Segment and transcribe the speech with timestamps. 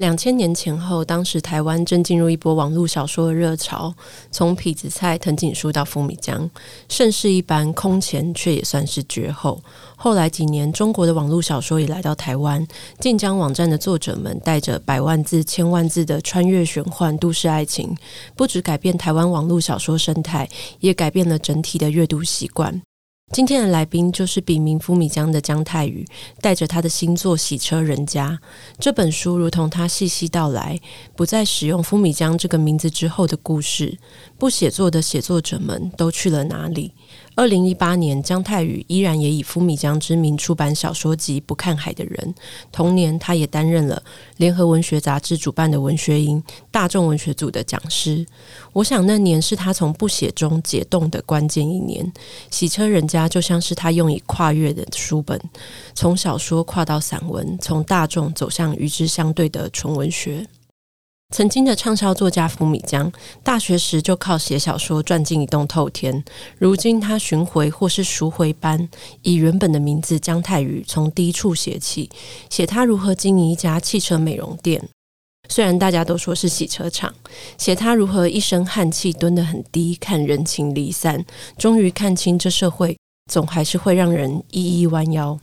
[0.00, 3.94] 两千年前后，当时台湾正进入一波网络小说的热潮，
[4.30, 6.48] 从痞子蔡、藤井树到福米江，
[6.88, 9.62] 盛世一般，空前却也算是绝后。
[9.96, 12.66] 后来几年，中国的网络小说也来到台湾，
[12.98, 17.94] 晋江网站的作者们带着百万字、千万字的穿越玄幻都市爱情，
[18.34, 22.80] 不只改变台湾网络小说生态，也改变了整体的阅读习惯。
[23.32, 26.04] 今天的来宾就是笔名福米江的姜泰宇，
[26.40, 28.40] 带着他的新作《洗车人家》
[28.80, 30.80] 这本书，如同他细细道来，
[31.14, 33.96] 不再使用福米江这个名字之后的故事，
[34.36, 36.92] 不写作的写作者们都去了哪里？
[37.36, 42.34] 二零一八年，姜泰宇依然也以福米江之名出版小说集《不看海的人》。
[42.70, 44.02] 同年，他也担任了
[44.36, 48.26] 联合文学杂志主办的文学营大众文学组的讲师。
[48.72, 52.12] 我想那年是他从不写中解冻的关键一年。
[52.50, 55.40] 洗车人家就像是他用以跨越的书本，
[55.94, 60.46] 从小说跨到散文，从大众走向与之相对的纯文学。
[61.30, 63.10] 曾经的畅销作家福米江，
[63.44, 66.24] 大学时就靠写小说赚进一栋透天。
[66.58, 68.88] 如今他巡回或是赎回般，
[69.22, 72.10] 以原本的名字姜泰宇，从低处写起，
[72.50, 74.82] 写他如何经营一家汽车美容店。
[75.48, 77.14] 虽然大家都说是洗车场，
[77.56, 81.24] 写他如何一身汗气蹲得很低，看人情离散，
[81.56, 82.96] 终于看清这社会
[83.30, 85.38] 总还是会让人一一弯腰。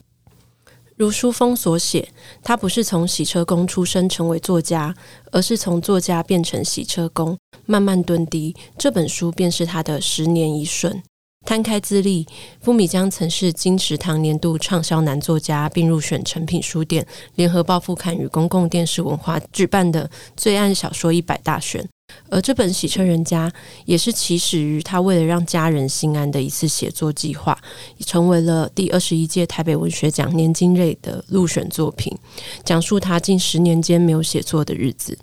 [0.98, 2.10] 如书封所写，
[2.42, 4.96] 他不是从洗车工出身成为作家，
[5.32, 8.56] 而是从作家变成洗车工，慢慢蹲低。
[8.80, 11.04] 这本书便是他的十年一瞬。
[11.46, 12.26] 摊开资历，
[12.60, 21.88] 傅米江曾是金石堂年度畅销男作家，并入选诚品书店、联合报副刊与公共电视文化举办的最爱小说一百大选。
[22.30, 23.50] 而这本《洗车人家》
[23.86, 27.58] 也是起始于他为了让家人心安的一次写作计划，
[28.06, 32.16] 成为了第二十一届台北文学奖年金类的入选作品，
[32.64, 35.18] 讲述他近十年间没有写作的日子。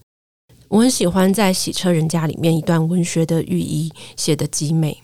[0.69, 4.99] 我很喜欢在《洗车人家》里面一段文学的寓意，写得极美。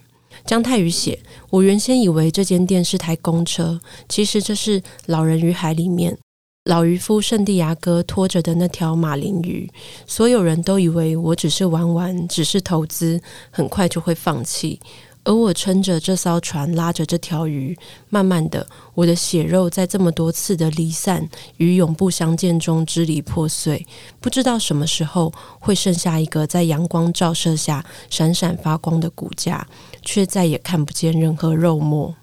[0.47, 1.19] 姜太宇写
[1.51, 3.79] ：“我原先以为这间店是台公车，
[4.09, 6.17] 其实这是《老人与海》里面。”
[6.65, 9.67] 老渔夫圣地亚哥拖着的那条马林鱼，
[10.07, 13.19] 所有人都以为我只是玩玩，只是投资，
[13.51, 14.79] 很快就会放弃。
[15.25, 17.75] 而我撑着这艘船，拉着这条鱼，
[18.11, 21.27] 慢慢的，我的血肉在这么多次的离散
[21.57, 23.87] 与永不相见中支离破碎。
[24.21, 29.67] 不知道什么时候会剩下一个在阳光照射下闪闪发光的骨架，
[30.03, 32.15] 却再也看不见任何肉末。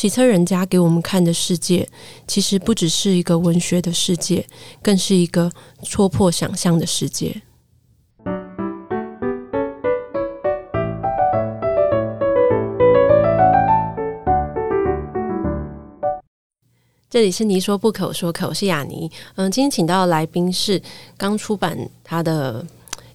[0.00, 1.86] 洗车人家给我们看的世界，
[2.26, 4.46] 其实不只是一个文学的世界，
[4.80, 5.52] 更是一个
[5.82, 7.42] 戳破想象的世界。
[17.10, 19.12] 这里是你说不可，说可，我是雅尼。
[19.34, 20.80] 嗯，今天请到的来宾是
[21.18, 22.66] 刚出版他的。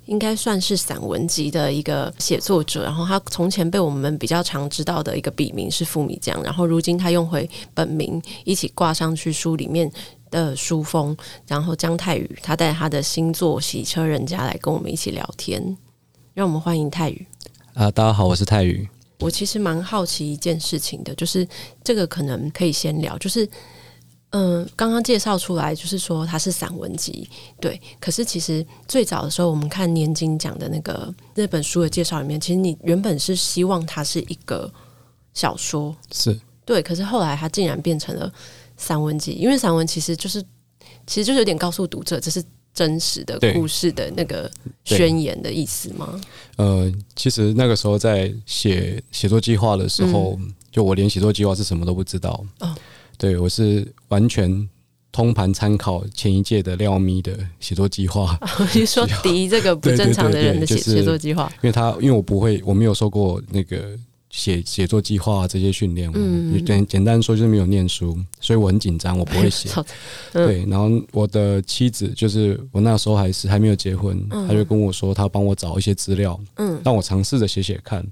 [0.06, 9.92] 应该算是散文集的一个写作者，然后他从前被我们比较常知道的一个笔名是傅米江，然后如今他用回本名一起挂上去书里面
[10.30, 11.16] 的书封，
[11.48, 15.76] 然后姜泰宇他带他的新作《洗车人家》来跟我们一起聊天，
[16.34, 17.26] 让我们欢迎泰宇。
[17.74, 18.88] 啊，大家好，我是泰宇。
[19.20, 21.48] 我其实蛮好奇一件事情的，就是
[21.84, 23.48] 这个可能可以先聊，就是。
[24.32, 27.30] 嗯，刚刚介绍出来就是说它是散文集，
[27.62, 27.80] 对。
[28.02, 34.70] 可是其实最早的时候，我们看年金讲的那个那本书的介绍里面，其实你原本是希望它是一个
[35.34, 36.82] 小说，是对。
[36.82, 38.30] 可是后来它竟然变成了
[38.76, 40.44] 散文集，因为散文其实就是
[41.08, 42.44] 其实就是有点告诉读者这是
[42.74, 44.52] 真实的故事的那个
[44.84, 46.20] 宣言的意思吗？
[46.58, 52.76] 呃，其实那个时候在写写作计划的时候，嗯、就我连写作计划是什么都不知道哦。
[53.18, 54.68] 对，我是完全
[55.12, 58.38] 通盘参考前一届的廖咪的写作计划。
[58.74, 63.98] 你说敌这个不正常的人的写写作计划，因为他因为我不会，我没有受过那个
[64.30, 66.12] 写写作计划这些训练。
[66.14, 69.70] 嗯，简简单说就是没有念书，所以我很紧张，我不会写。
[70.34, 78.06] 嗯、对，然后我的妻子就是我那时候还是还没有结婚，他就跟我说他帮我找一些资料，嗯，让我尝试着写写看。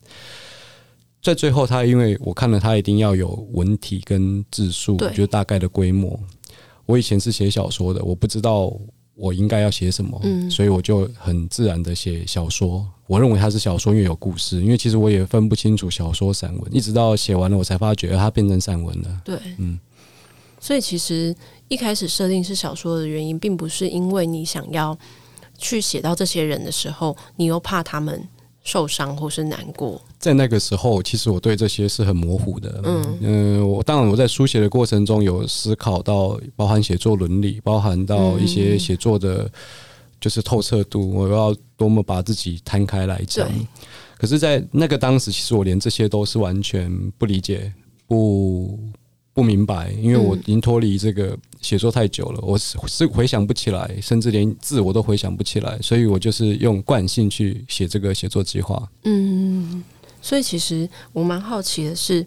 [1.24, 6.20] 在最后，他因为我看了，他一定要有文体跟字数，就大概的规模。
[6.86, 8.72] 我以前是写小说的，我不知道
[9.16, 14.62] 我应该要写什么，嗯，所以我就很自然的写小说我认为它是小说，因为有故事。
[14.62, 19.22] 因为其实我也分不清楚小说、散文，一直到写完了，我才发觉它变成散文了。
[19.24, 19.80] 对，嗯。
[20.60, 21.34] 所以其实
[21.70, 24.98] 一开始设定是小说的原因，并不是因为你想要
[25.58, 28.28] 去写到这些人的时候，你又怕他们
[28.64, 30.02] 受伤或是难过。
[30.18, 32.82] 在那个时候，其实我对这些是很模糊的。
[32.84, 39.50] 嗯嗯，我当然我在书写的过程中有思考到，包含写作伦理，包含到一些写作的，
[40.20, 43.50] 就是透彻度，我要多么把自己摊开来讲。
[44.18, 47.74] 可是，在那个当时，其实我连这些都是完全不理解，
[48.08, 48.80] 不。
[49.34, 58.88] 不明白，因为我已经脱离这个写作太久了，我是是回想不起来，甚至连字我都回想不起来，所以我就是用惯性去写这个写作计划。
[59.06, 59.84] 嗯，
[60.22, 62.24] 所以其实我蛮好奇的是，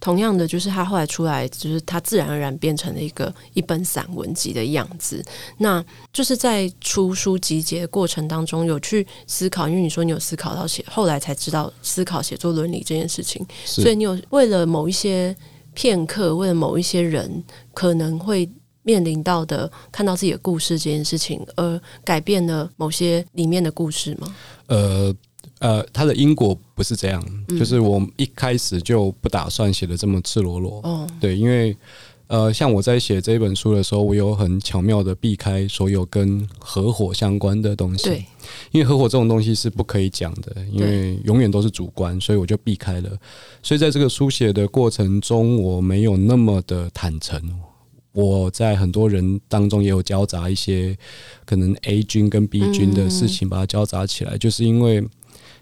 [0.00, 5.22] 同样的，就是他后来出来，就是他自然而然变成了一个一本散文集的样子。
[5.58, 15.36] 那就是在出书集结的过程当中，有去思考，因为你说你有思考到写，后来才知道思考写作伦理这件事情，所以你有为了某一些。
[15.76, 18.48] 片刻，为了某一些人可能会
[18.82, 24.34] 面临到的看到自己的故事这件事情，而改变了某些里面的故事吗？
[24.66, 25.14] 呃
[25.58, 30.80] 呃，他的因果不是这样，嗯、就是我一开始就不打算写的这么赤裸裸。
[30.82, 31.76] 哦，对，因为。
[32.28, 38.04] 呃，像我在写这本书的时候，我有很巧妙的避开所有跟合伙相关的东西。
[38.04, 38.24] 对，
[38.72, 43.10] 因为合伙这种东西是不可以讲的，因为永远都是主观，所以我就避开了。
[43.62, 47.40] 所以在这个书写的过程中，我没有那么的坦诚。
[48.10, 50.96] 我在很多人当中也有交杂一些
[51.44, 55.06] 可能 A 君跟 B 君的事情，把它交杂起来，就是因为。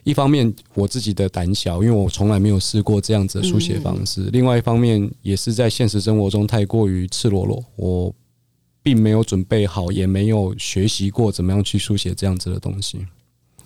[0.05, 8.15] 一方面我自己的胆小，因为我从来没有试过这样子的书写方式；另外一方面也是在现实生活中太过于赤裸裸，我
[8.83, 12.99] 并没有准备好，也没有学习过怎么样去书写这样子的东西。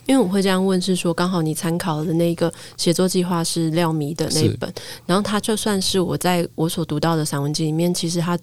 [0.07, 4.73] 因为我会这样问，是说刚好你参考的那个写作计划是廖迷的那一本，
[5.05, 8.39] 然后他就算是我在我所读到的散文集里面，其实他。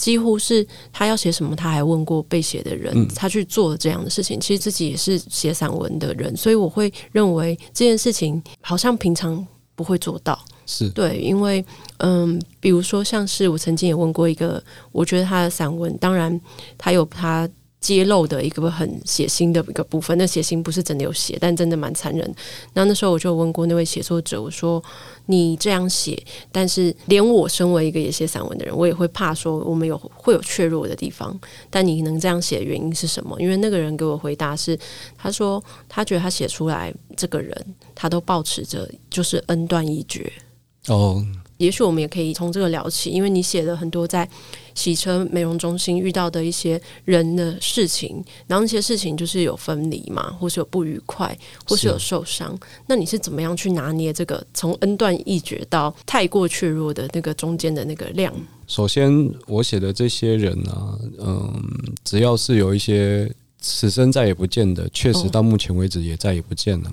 [0.00, 4.40] 几乎是他要写什么，他还问过被写的人，他去做这样的事情。
[4.40, 10.42] 其实自己也是写散文的人，所以我会认为这件事情好像平常不会做到。
[10.64, 11.62] 是对，因为
[11.98, 16.40] 嗯，比如说像是我曾经也问过一个，我觉得他的散文，当然
[16.78, 17.46] 他有他。
[17.80, 22.34] 揭露的一个很血腥的一个部分，那血腥不是真的有血，但真的蛮残忍。
[22.74, 24.82] 那那时候我就问过那位写作者，我说
[25.26, 26.22] ：“你这样写，
[26.52, 31.38] 但是连我身为一个也写散文的人，我也会怕说我们有会有脆弱的地方。
[31.70, 34.78] 但你能这样写的原因是什么？”因为那个人给我回答是，
[35.16, 40.30] 他说他觉得他写出来这个人，他都抱持着就是恩断义绝。
[40.88, 41.24] 哦。
[41.60, 44.26] 也许我们也可以从这个聊起，因为你写了很多在
[44.74, 52.58] 洗车美容中心遇到的一些人的事情，然后那些事情就是有分离嘛，或是有不愉快，或是有受伤。
[52.86, 58.34] 那你是怎么样去拿捏这个从恩断义绝到太过脆弱的那个中间的那个量？
[58.66, 61.62] 首先，我写的这些人啊，嗯，
[62.02, 63.30] 只要是有一些
[63.60, 66.88] 此生再也不见的，确实到目前为止也再也不见了。
[66.88, 66.92] 哦，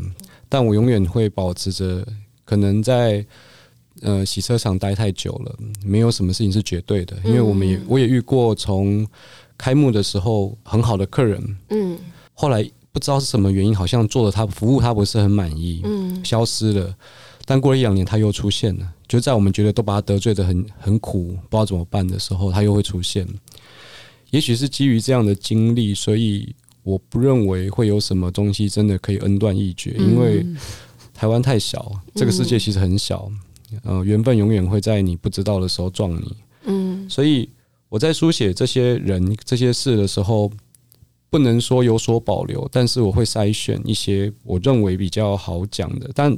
[0.50, 2.06] 但我永远会保持着
[2.44, 3.26] 可能在。
[4.02, 9.06] 呃，洗车场待太久了，没有什么事情是绝对的，因为我们也我也遇过从
[9.58, 11.98] 开幕的时候很好的客人，嗯，
[12.34, 16.96] 后来不知道是什么原因，好像做了他服务他不是很满意，嗯，消失了，
[17.46, 23.28] 但过了一两年他又出现了，就在我们觉得都把他得罪的很很苦，不知道怎么办的时候，他又会出现。
[24.32, 30.46] 也许是基于这样的经历，所以我不认为会有什么东西真的可以恩断义绝，因为
[31.14, 33.32] 台湾太小，这个世界其实很小。
[33.84, 36.36] 呃，缘分永远会在你不知道的时候撞你。
[36.64, 37.50] 嗯，所以
[37.90, 40.52] 我在书写这些人、这些事的时候，
[41.30, 46.38] 不能说有所保留，但是我会筛选一些我认为比较好讲的，但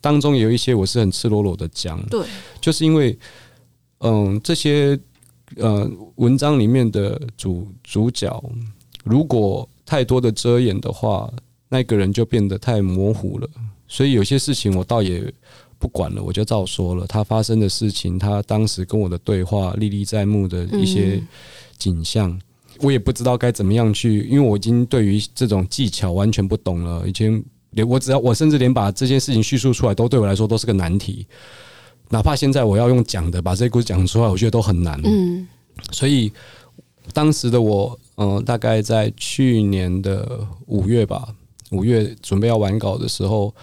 [0.00, 2.04] 当中有一些我是很赤裸裸的讲。
[2.06, 2.26] 对，
[2.60, 3.16] 就是因为，
[3.98, 4.98] 嗯，这些
[5.56, 8.44] 呃文章里面的主主角，
[9.04, 11.32] 如果太多的遮掩的话，
[11.68, 13.48] 那个人就变得太模糊了。
[13.86, 15.32] 所以有些事情我倒也。
[15.84, 17.06] 不管了，我就照说了。
[17.06, 21.22] 他发生的事情，他当时跟我的对话，历历在目的一些
[21.76, 22.40] 景象，嗯、
[22.80, 27.06] 我也不知道该怎么样去，因为我已经对于这种技巧完全不懂了。
[27.06, 31.26] 以前连我只要我甚至连把这件事情叙述出来，都对我来说都是个难题。
[32.08, 34.98] 哪怕现在我要用讲的把这些故事讲出来，我觉得都很难。
[35.04, 35.46] 嗯，
[35.92, 36.32] 所以
[37.12, 41.28] 当时的我，嗯、呃，大概在去年的五月吧，
[41.72, 43.54] 五月准备要完稿的时候。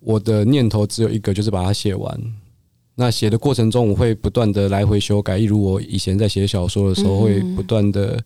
[0.00, 2.20] 我的念头只有一个，就是把它写完。
[2.94, 8.22] 那写的过程中，我会不断的来回修改，一如我以前在写小说的时候，会不断的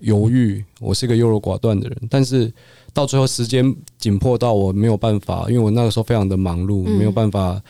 [0.00, 0.62] 犹豫。
[0.80, 2.52] 我是个优柔寡断的人，但是
[2.92, 7.62] 到最后时间紧迫到我没有办法，因为我那个时候非常的忙碌，没有办法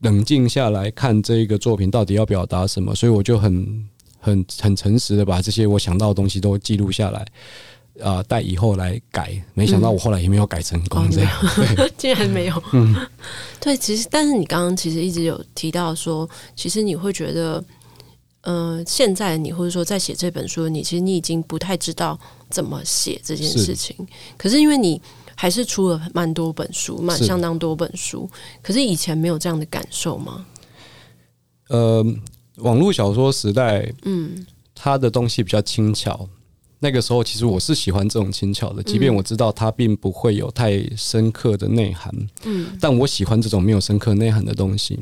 [0.00, 3.88] 冷静下来看这一个作品到底要表达什么，所以我就很
[4.20, 7.26] 很很诚实的把这些我想到的东西都记录下来，
[8.00, 9.40] 啊、呃，待以后来改。
[9.54, 11.30] 没想到我后来也没有改成功，这样，
[11.96, 12.62] 竟然没有。
[12.72, 12.94] 嗯，
[13.60, 17.62] 对，其实但是你刚刚其实一直有提到说，其实你会觉得。
[18.42, 22.16] 呃，现在你或者说在写这本书，你其实你已经不太知道
[22.48, 23.96] 怎么写这件事情。
[23.98, 25.02] 是，可是因为你
[25.34, 28.30] 还是出了蛮多本书，蛮相当多本书。
[28.32, 30.46] 是，可是以前没有这样的感受吗？
[31.70, 32.06] 呃，
[32.58, 36.28] 网络小说时代，嗯，它的东西比较轻巧。
[36.78, 42.12] 那个时候，其实我是喜欢这种轻巧的，即便我知道它并不会有太深刻的内涵，
[42.44, 44.98] 嗯，但我喜欢这种没有深刻内涵的东西。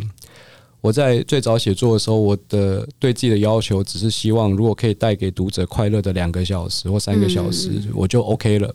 [0.81, 8.73] 我在最早写作的时候，我的对自己的要求只是希望，如果可以带给读者快乐的两个小时或三个小时，我就 OK 了。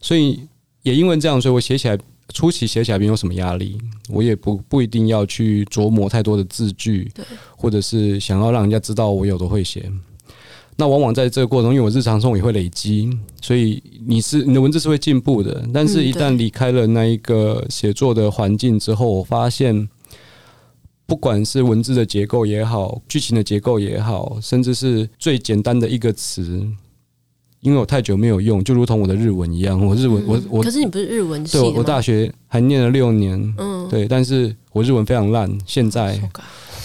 [0.00, 0.40] 所以
[0.82, 3.78] 也因为这样，所以我写起来初期写起来没有什么压力，
[4.10, 7.10] 我也不不一定要去琢磨太多的字句，
[7.56, 9.90] 或者是想要让人家知道我有多会写。
[10.76, 15.64] 那往往在这个过程中，因为我日常生活也会累积，所以你是你的文字是会进步的。
[15.72, 19.88] 但是，一旦离开了那一个写作的环境之后，我发现。
[21.06, 26.66] 不管是文字的结构也好，剧情的结构也好，甚至是最简单的一个词，
[27.60, 36.18] 因为我太久没有用，就如同我的日文一样，我日文、嗯、我我，可是你不是日文系对，我大学还念了六年，嗯，对，但是我日文非常烂，现在，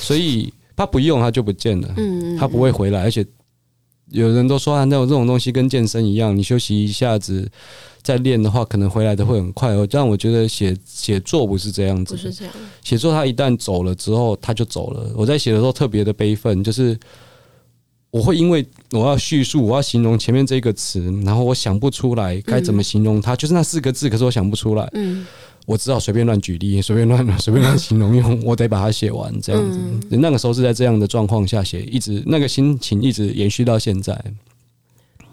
[0.01, 3.25] 所以他不用他就不见了，嗯，他不会回来，而且
[4.12, 7.50] 有人都说啊，那种这种东西跟健身一样，你休息一下子。
[8.01, 9.86] 再练的话，可能回来的会很快哦。
[9.92, 12.54] 但我觉得写写作不是这样子，不是这样。
[12.82, 15.12] 写作他一旦走了之后，他就走了。
[15.16, 16.98] 我在写的时候特别的悲愤，就是
[18.10, 24.89] 我会因为我要叙述，我要形容前面这个词，然后我想不出来该怎么形容它，就是那四个字，可是我想不出来。
[24.94, 25.28] 嗯，
[25.70, 29.80] 我只好随便乱举例， 随便乱 随便乱形容，因为我得把它写完这样子。
[30.10, 34.20] 那个时候是在这样的状况下写，一直那个心情一直延续到现在。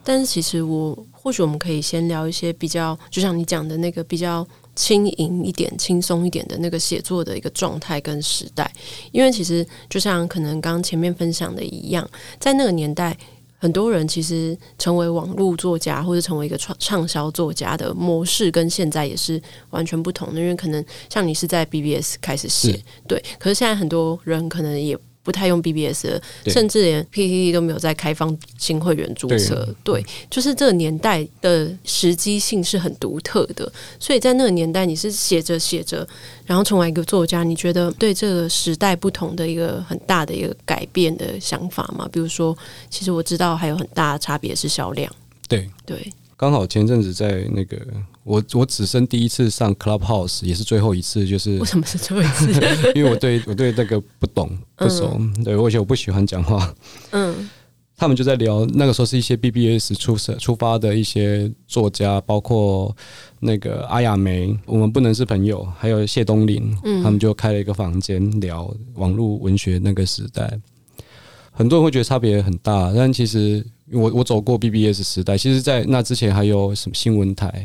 [0.04, 8.70] 但是其实我或许我们可以先聊一些比较，就像你讲的那个比较轻盈一点、轻松一点的那个写作的一个状态跟时代，
[9.10, 13.16] 因为其实就像可能刚刚前面分享的一样，在那个年代，
[13.58, 24.98] 很多人其实成为网络作家或者成为一个畅畅销作家的模式跟现在也是完全不同的，因为可能像你是在 BBS 开始写，对，可是现在很多人可能也。
[25.26, 29.68] 不太用 BBS 了，甚至连 PTT 都没有在开放新会员注册。
[29.82, 36.06] 对，就是这个年代的时机性是很独特的，所以在那个年代，你是写着写着，
[36.44, 42.08] 然后成为一个作家，你觉得对这个时代不同的一个很大的一个改变的想法吗？
[42.12, 42.56] 比如说，
[42.88, 45.12] 其实我知道还有很大的差别是销量。
[45.48, 46.12] 对对。
[46.36, 47.76] 刚好前阵子在那个
[48.26, 52.50] 我我此生第一次上 Clubhouse，也是最后一次，就是为什么是最后一次？
[52.96, 56.74] 因为我对我对那个不懂不熟，嗯、对，而且我不喜欢讲话。
[57.12, 57.48] 嗯，
[57.96, 62.94] 他们就在聊那个时候是一些 BBS 出出发的一些作家，包括
[63.38, 70.58] 那个阿亚梅，我们不能是朋友，还有谢东林，嗯，他们就开了一个房间聊网络文学那个时代。
[71.52, 73.64] 很多人会觉得差别很大，但其实。
[73.92, 77.64] 我我走过 BBS 时代，其实，在那之前还有什么新闻台、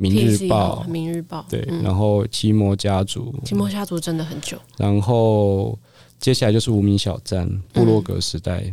[0.00, 4.56] 明日报、明日报，对，然后奇摩家族，奇摩家族真的很久。
[4.78, 5.78] 然后
[6.18, 8.72] 接下来就是无名小站、布洛格时代，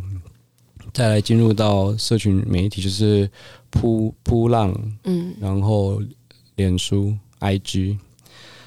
[0.94, 3.30] 再来进入到社群媒体，就是
[3.68, 6.00] 扑扑浪，嗯，然后
[6.56, 7.98] 脸书、IG，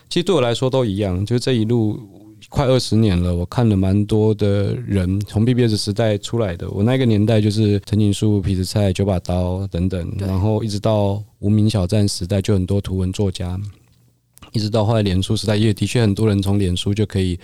[0.08, 2.00] 其实对我来说都一样，就这一路。
[2.51, 6.70] 快二十年了，我看了蛮多的人从 BBS 时代出来的。
[6.70, 13.58] 我那个年代就是藤井树、痞子蔡、九把刀等等，然后一直到无名小站时代，就很多图文作家，
[14.51, 17.39] 一直到后来脸书时代，也的确很多人从脸书就可以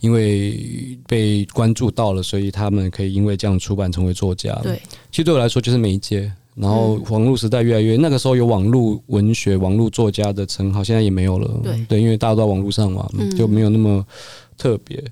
[0.00, 4.52] 因为被关注到了，所以他们可以因为这样出版成为作家。
[4.64, 6.32] 对，其实对我来说就是媒介。
[6.56, 11.48] 然后网络时代越来越，那个时候有网络文学、网络作家的称号，现在也没有了。
[11.62, 14.04] 对，对，因为大家都在网络上嘛，就没有那么。
[14.58, 15.02] 特别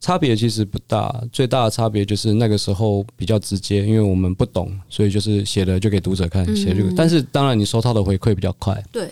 [0.00, 6.92] 差别其实不大，最大的差别就是那个时候比较直接，因为我们不懂，所以就是写了就给读者看，写这个。
[6.96, 9.08] 但是当然你收到的回馈比较快，对，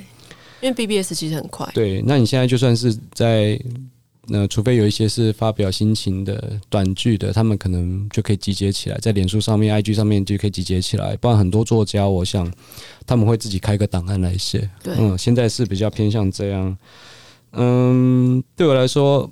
[0.60, 1.70] 因为 BBS 其实很快。
[1.72, 3.56] 对，那你现在就算是在
[4.26, 11.16] 那，除非有一些是发表心情的短剧的，他们可能就可以集结起来，在脸书上面、IG 上面就可以集结起来。
[11.18, 12.52] 不然很多作家，我想
[13.06, 14.68] 他们会自己开个档案来写。
[14.82, 16.76] 对，嗯，现在是比较偏向这样。
[17.52, 19.30] 嗯，对我来说。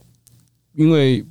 [0.78, 1.24] 因为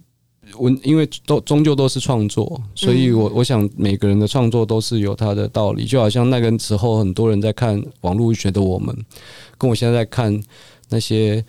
[0.59, 5.85] 文，因为都终究都是创作，所以我我想每个人的创作都是有他的道理。
[5.85, 8.95] 就好像那个时候很多人在看网络文学的我们，
[9.57, 10.37] 跟我现在在看
[10.89, 11.43] 那些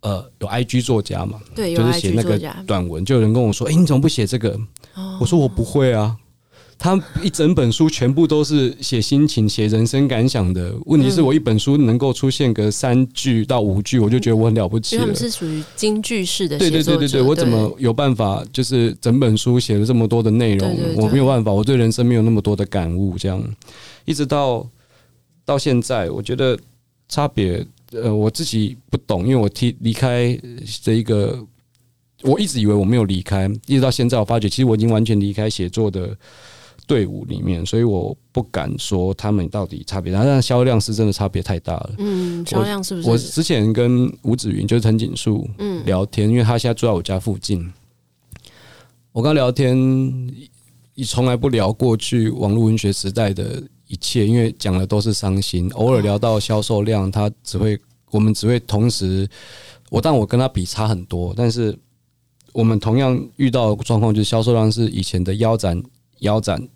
[0.00, 4.58] 呃有 IG 作家嘛，对，就是写那个短文，就有人跟我说：“哎，你怎么不写这个？”
[5.20, 6.16] 我说：“我不会啊。”
[6.78, 10.72] 他一整本书全部都是写心情、写人生感想的。
[10.86, 15.02] 问题是我一本书能够出现个三句到五句，我就觉得我很了不起了。
[15.02, 16.56] 因为他们是属于京剧式的。
[16.56, 18.44] 对对对对对，我怎么有办法？
[18.52, 21.52] 就是整本书写了这么多的内容，我没有办法。
[21.52, 23.42] 我对人生没有那么多的感悟，这样
[24.04, 24.64] 一直到
[25.44, 26.56] 到现在，我觉得
[27.08, 30.38] 差别呃，我自己不懂，因为我提离开
[30.80, 31.44] 这一个，
[32.22, 36.16] 我一直以为我没有离开，一直到现在，我发觉其实我已经完全离开写作的。
[36.88, 41.94] 队伍里面，所以我不敢说他们到底差别大，但销量是真的差别太大了。
[41.98, 43.08] 嗯，销量是不是？
[43.10, 47.70] 我之前跟吴子云，就是藤井树，嗯，聊天，因为他现在住在我家附近。
[49.12, 49.76] 我跟他聊天，
[50.94, 55.68] 也从来不聊过去网络文学时代的一切，因为讲的都是伤心。
[55.74, 57.78] 偶尔聊到销售量，他只会，
[58.10, 59.28] 我们只会同时，
[59.90, 61.78] 我但我跟他比差很多，但是
[62.52, 65.82] 我们同样遇到的状况就是销售量是以前的腰斩，
[66.20, 66.66] 腰斩。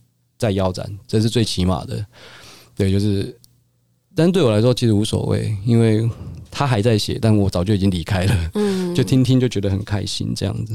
[0.42, 2.04] 在腰斩，这是最起码的。
[2.74, 3.38] 对，就是，
[4.16, 6.08] 但对我来说其实无所谓，因为
[6.50, 8.50] 他还在写，但我早就已经离开了。
[8.54, 10.74] 嗯， 就听听就觉得很开心，这样子。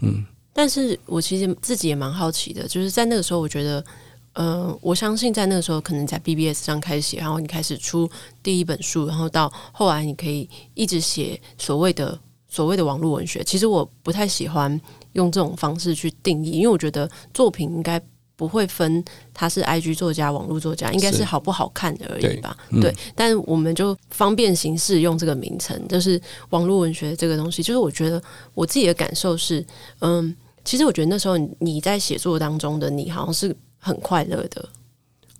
[0.00, 3.84] 嗯，但是我其实自己也蛮好奇的，就是在那个时候，我觉得，
[4.32, 8.10] 呃，我相信在那个时候，可能在 BBS 上开始写，然后你开始出
[8.42, 12.18] 第一本书，然后到后来你可以一直写所谓的
[12.48, 13.44] 所谓的网络文学。
[13.44, 14.80] 其实我不太喜欢
[15.12, 18.02] 用这种方式去定义，因为我觉得作品应该。
[18.36, 22.56] 不会分他是 IG 作家、网络作家，应该是好不好看而已吧？
[22.70, 27.62] 对，对，但我们就方便形式用这个名称，就是网络文学这个东西。
[27.62, 28.20] 就是我觉得
[28.54, 29.64] 我自己的感受是，
[30.00, 34.68] 嗯，其实我觉得那时候你在写作当中的你，好像是很快乐的。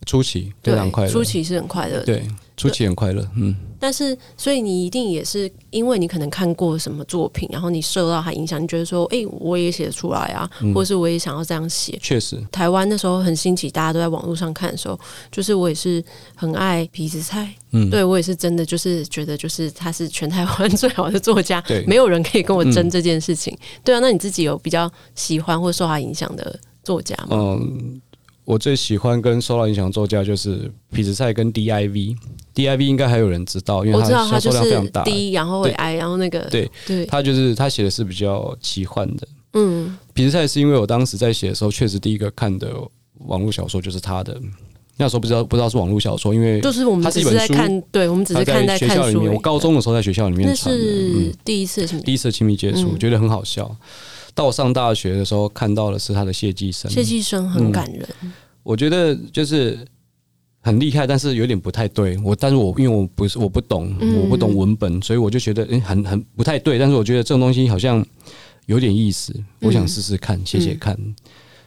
[0.04, 3.54] 初期非常快乐，初期是很快乐的，对，初期很快乐，嗯。
[3.80, 11.99] 但是，所以你一定也是因为你可能看过什么作品，然后你受到它影响，你觉得说，哎、欸，我也写得出来啊，嗯、或者是我也想要这样写。
[12.00, 14.99] 确实，台湾那时候很兴起，大家都在网络上看的时候，
[15.30, 16.02] 就是我也是
[16.34, 23.52] 很爱痞子菜，嗯，对我也是真的就是觉得，就是他是全台湾最好的作家，对，没有人可以跟我争这件事情。
[23.52, 27.36] 嗯、对啊，那你自己有比较喜欢或受他影响的作家吗？
[27.60, 28.00] 嗯。
[28.45, 35.02] 我最喜欢跟受到影响的作家就是痞子蔡跟 DIV，DIV 应该还有人知道，因为他销售量非常大。
[35.04, 39.26] D 然后 I 然后那个对对，他就是他写的是比较奇幻的。
[39.54, 42.73] 嗯，痞子蔡是因为我当时在写的时候，确实第一个看的
[43.26, 44.41] 网络小说就是他的。
[44.97, 49.35] 那时候不知道不知道是网络小说，因为就是我们只是在看，对我们只是看在学校里面。
[49.35, 53.76] 我高中的时候在学校里面，那是第一次第一次亲密接触，觉得很好笑。
[54.34, 56.90] 到我上大学的时候，看到的是他的谢寄生。
[56.90, 59.78] 谢寄生很感人，嗯，我觉得就是
[60.60, 62.18] 很厉害，但是有点不太对。
[62.18, 66.78] 我，但是我因为我不是我不懂，我不懂文本，所以我就觉得诶，很很不太对。
[66.78, 68.04] 但是我觉得这种东西好像
[68.66, 70.99] 有点意思，我想试试看，写写看。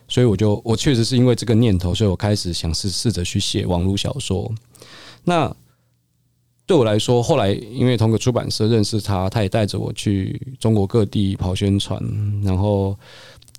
[0.09, 4.49] 所以我就我确实是因为这个念头，所以我开始想试试着去写网络小说。
[5.23, 5.53] 那
[6.67, 11.97] 对我来说，后来因为同个出版社认识他，他也带着我去中国各地跑宣传。
[12.43, 12.93] 然后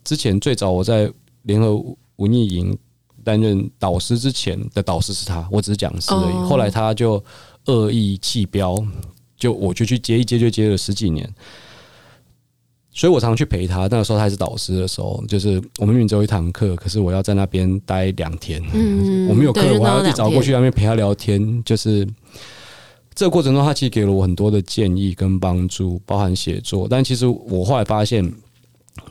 [0.05, 1.11] 之前最早我在
[1.45, 1.83] 联合
[2.17, 2.77] 文艺营
[3.25, 6.35] 担任导师之前的导师是他，我只是讲师而已。
[6.47, 7.25] 后来他就
[7.65, 8.77] 恶意弃标，
[9.39, 11.27] 就我就去接一接，就接了十几年。
[12.93, 13.83] 所以我常常去陪他。
[13.83, 18.63] 那个时候他还是导师的时候，就是我们明明只有一堂课，可是我要在那边待两天。
[18.75, 22.07] 嗯，我没有课，我还要去找过去那边陪他聊天，就是。
[23.19, 26.87] 这个过程中，他其实给了我很多的建议跟帮助，包含写作。
[26.89, 28.33] 但其实我后来发现，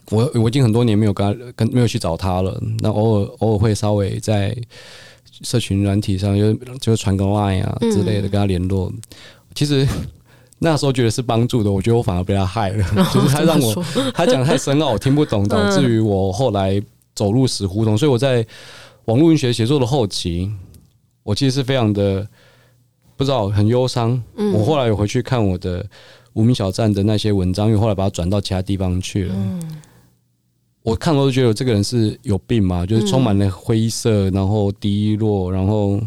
[0.09, 2.57] 我我已经很多年没有跟他跟没有去找他了。
[2.79, 4.55] 那偶尔偶尔会稍微在
[5.41, 8.89] 社群软体上就就传个 line 啊之类的跟他联络。
[9.53, 9.85] 其实
[10.59, 12.85] 那时候觉得是帮助的，我觉得我反而被他害了。
[13.13, 16.81] 就是他让我他讲太深奥，我听不懂，导致于我后来
[17.13, 17.97] 走入死胡同。
[17.97, 18.47] 所以我在
[19.03, 20.49] 网络文学写作的后期，
[21.23, 22.25] 我其实是非常的。
[23.17, 24.21] 不知道很忧伤。
[24.53, 25.85] 我后来有回去看我的
[26.33, 29.35] 无名小站的那些文章，因为后来把它转到其他地方去了。
[30.83, 35.99] 我看我都觉得这个人是有病嘛，就是充满了灰色，然后低落，然后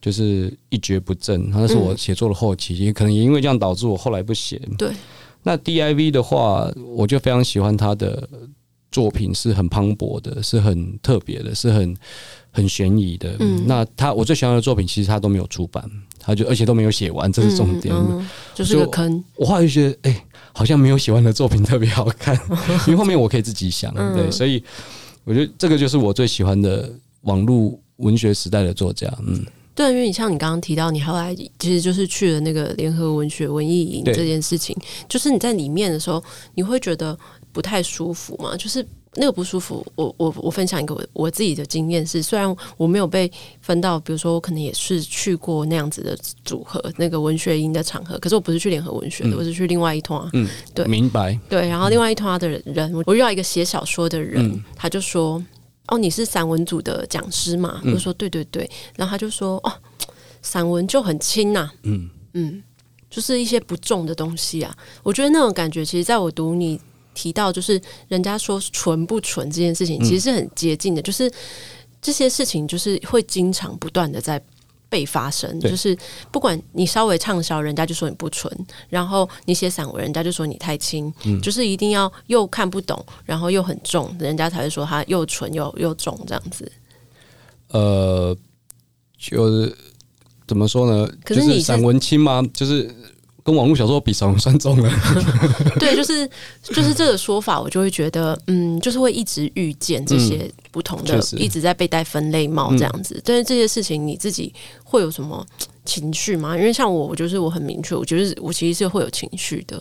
[0.00, 1.50] 就是一蹶不振。
[1.50, 4.58] 那是我写作的后期，也可能也因为这样导致我后来不写。
[4.78, 4.90] 对，
[5.42, 8.26] 那 DIV 的话，我就非常喜欢他的
[8.90, 11.94] 作品，是很磅礴的，是很特别的，是很
[12.50, 13.36] 很悬疑的。
[13.66, 15.84] 那他我最喜欢的作品，其实他都没有出版。
[16.26, 17.94] 他就而且都没有写完，这是重点。
[17.94, 19.24] 嗯嗯、就是个坑。
[19.36, 22.36] 我后来就觉得，哎、欸，好像没有写完的作品特别好看，
[22.88, 24.62] 因为后面我可以自己想，对，所以
[25.22, 29.46] 我觉得这个就是我最喜欢的网络文学时代的作家，嗯。
[29.74, 34.74] 对，因为你像你刚刚提到，你后来其实就是去了那个联合文学文艺营这件事情，
[35.06, 37.16] 就是你在里面的时候，你会觉得
[37.52, 38.56] 不太舒服嘛？
[38.56, 38.82] 就是
[39.16, 50.28] 那个不舒服，我我我分享一个我我自己的经验是，虽然我没有被分到，比如说我可能也是去过那样子的组合，那个文学营的场合，可是我不是去联合文学的，嗯、我是去另外一团。
[50.32, 51.38] 嗯，对，明白。
[51.48, 55.42] 对，然后另外一团的人，我遇到一个写小说的人，嗯、他就说。
[55.88, 57.80] 哦，你是散文组的讲师嘛？
[57.84, 59.72] 我就说对对对，然后他就说哦，
[60.42, 62.60] 散文就很轻呐，嗯嗯，
[63.08, 64.76] 就是一些不重的东西啊。
[65.04, 66.80] 我觉得那种感觉，其实在我读你
[67.16, 71.28] 提到，就是人家说纯不纯这件事情，其实是很接近的，就是
[72.00, 74.40] 这些事情就是会经常不断的在。
[74.88, 75.98] 被发生，就是
[76.30, 78.48] 不管你稍微畅销，人家就说你不纯；
[78.88, 81.12] 然后你写散文，人家就说你太轻。
[81.24, 86.70] 嗯，就是一定要又看不懂，然后又很重，人家才会说他又纯又又重这样子。
[87.70, 88.34] 呃，
[89.18, 89.76] 就是
[90.46, 91.12] 怎么说呢？
[91.24, 92.40] 可是你是散文轻吗？
[92.54, 92.88] 就是。
[93.46, 94.90] 跟网络小说比，少算重了。
[95.78, 96.28] 对，就是
[96.64, 103.14] 就是这个说法，我就会觉得，嗯，就是会一直遇见这些不同的，嗯、一直在被戴分类帽这样子。
[103.14, 105.46] 嗯、但是这些事情，你自己会有什么
[105.84, 106.56] 情绪吗？
[106.56, 109.80] 因为像我，我就是我很明确，我觉得我其实是会有情绪的。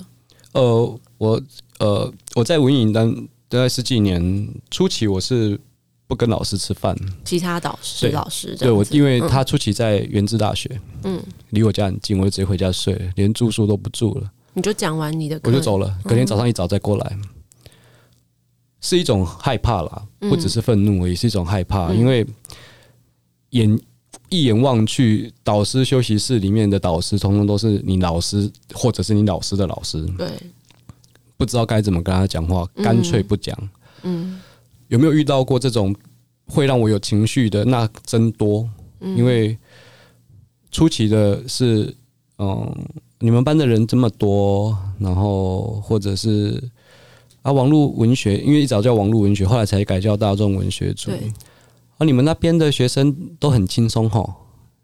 [0.52, 1.42] 呃，我
[1.80, 3.12] 呃，我在文艺当
[3.50, 5.60] 大概十几年初期，我是。
[6.08, 8.12] 不跟老师吃饭，其他导师对。
[8.12, 14.32] 老师对我，因为他初期在原治大学，嗯，离我家很近，我就直接回家睡了，连住宿都不住了。
[14.54, 15.98] 你就讲完你的，我就走了。
[16.04, 17.24] 隔天早上一早再过来，嗯、
[18.82, 22.26] 是一种害怕啦，不只是愤怒，也是一种害怕，嗯、因为
[23.50, 23.80] 眼
[24.30, 30.30] 一眼望去，导师休息室里面的导师，通通都是你老师或者是你老师的老师，对，
[31.36, 33.58] 不知道该怎么跟他讲话，干脆不讲，
[34.04, 34.34] 嗯。
[34.34, 34.42] 嗯
[34.88, 35.96] 有没有遇到过这种
[36.48, 37.66] 会让我有情绪的？
[37.66, 38.70] 那真多，
[39.00, 39.58] 因为
[40.72, 41.96] 初期的是，
[42.38, 42.72] 嗯，
[43.20, 46.64] 你们班的人这么多，然后或者是
[47.42, 51.12] 啊，网络文学，因为一早叫网络文学，后来才改叫大众文学组。
[51.12, 51.32] 对
[51.98, 54.24] 啊，你们那边的学生都很轻松哈，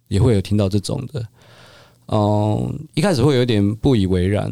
[0.07, 1.27] 也会有听到这种的。
[2.07, 4.51] 嗯，一开始会有点不以为然，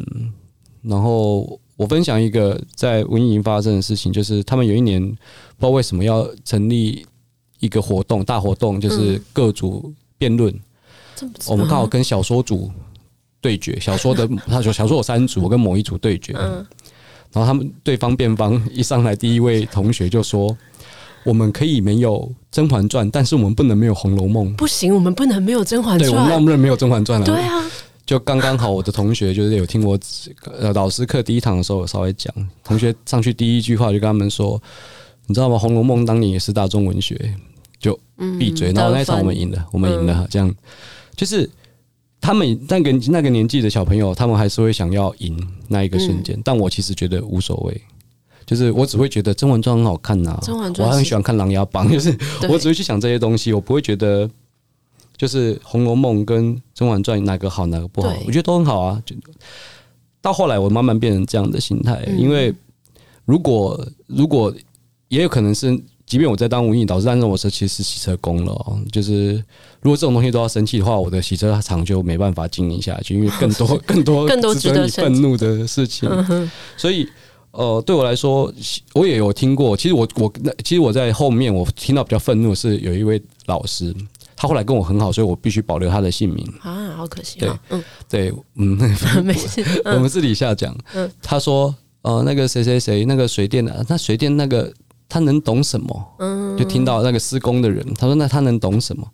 [0.82, 1.60] 然后。
[1.80, 5.16] 我分享一个在文艺营发生的事情，就是他们有一年不知
[5.60, 7.06] 道为什么要成立
[7.58, 10.52] 一个活动，大活动就是各组辩论。
[11.22, 12.70] 嗯、我们刚好跟小说组
[13.40, 16.34] 对决， 小说的他说小说有三组，我跟某一组对决。
[16.36, 16.66] 嗯、
[17.32, 20.54] 然后他们对方辩方一上来，第一位同学就说
[21.24, 22.18] ：“我们可以没有
[22.50, 26.10] 《甄嬛传》，但是我们不能没有《红楼梦》。”不行，我们不能没有《甄嬛传》。
[26.12, 27.34] 对，我们能不能没有《甄嬛传》了？
[27.34, 27.64] 对啊。
[28.10, 29.96] 就刚刚好，我的同学就是有听我
[30.58, 34.60] 呃老师课第一堂的时候，我稍微讲，同学上去第一句话就跟他们说，
[35.28, 35.54] 你知道吗？
[35.60, 37.32] 《红楼梦》当年也是大众文学，
[37.78, 37.96] 就
[38.36, 38.72] 闭嘴。
[38.72, 40.52] 然后那一场我们赢了，我们赢了，这样
[41.14, 41.48] 就是
[42.20, 46.36] 他们那个那个年纪的小朋友，他们还是会想要赢那一个瞬间。
[46.44, 47.80] 但我其实觉得无所谓，
[48.44, 50.36] 就是我只会觉得《甄嬛传》很好看呐，
[50.82, 52.10] 我还很喜欢看《琅琊榜》，就是
[52.48, 54.28] 我只会去想这些东西，我不会觉得。
[55.20, 58.08] 就是《红楼梦》跟《甄嬛传》哪个好哪个不好？
[58.26, 59.02] 我觉得都很好啊。
[59.04, 59.14] 就
[60.22, 62.54] 到后来，我慢慢变成这样的心态，嗯、因为
[63.26, 64.50] 如果如果
[65.08, 68.78] 也有可能是，即便我在当文艺导师，但是我是其实是洗车工了。
[68.90, 69.34] 就是
[69.82, 76.08] 如果这种东西都要生气的话，我的洗车厂就没办法经营下去，因为更多 更多更多值得你愤怒的事情。
[76.78, 77.06] 所以
[77.50, 78.50] 呃，对我来说，
[78.94, 79.76] 我也有听过。
[79.76, 83.94] 其实我我那其实我在后面我听到比较愤怒的是有一位老师。
[84.40, 87.38] 他后来跟我很好，所以我必须保留他的姓名啊，好可惜。
[87.38, 88.68] 对，嗯，对，嗯，
[89.22, 90.74] 没事， 我们私底下讲。
[90.94, 94.72] 嗯，他说，呃，那个谁谁谁，那个水电的，那水电那个
[95.10, 96.14] 他能懂什么？
[96.20, 99.06] 嗯，就听到那个施工的人，他说，那他能懂什么？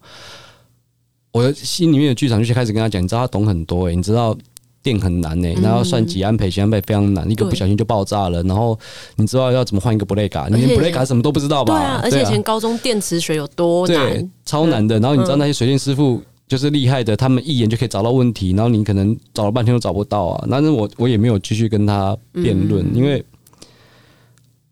[1.33, 4.39] 我的心里面的剧场就开始跟他讲，你知道他懂很多诶、欸，你知道。
[4.87, 8.41] 电很难呢、欸，然后算几安培，几安培非常难，一个不小心就爆炸了。
[8.45, 8.79] 然后
[9.17, 10.47] 你知道要怎么换一个布雷卡？
[10.49, 11.75] 你连布雷卡什么都不知道吧？
[11.75, 15.01] 对啊，而且以前高中电磁学有多难，对，超难的。
[15.01, 20.47] 然后你知道那些水电师傅就是厉害的，他们一眼就可以找到问题，然后你可能找了半天都找不到啊。
[20.49, 23.25] 但是我我也没有继续跟他辩论，因为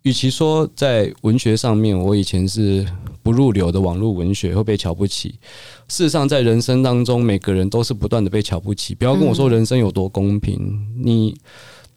[0.02, 2.86] 与其说在文学上面，我以前是
[3.24, 5.34] 不入流的网络文学会被瞧不起。
[5.94, 8.96] 事实上，在人生当中，每个人都是不断的被瞧不起。
[8.96, 10.58] 不要跟我说人生有多公平，
[11.00, 11.32] 你、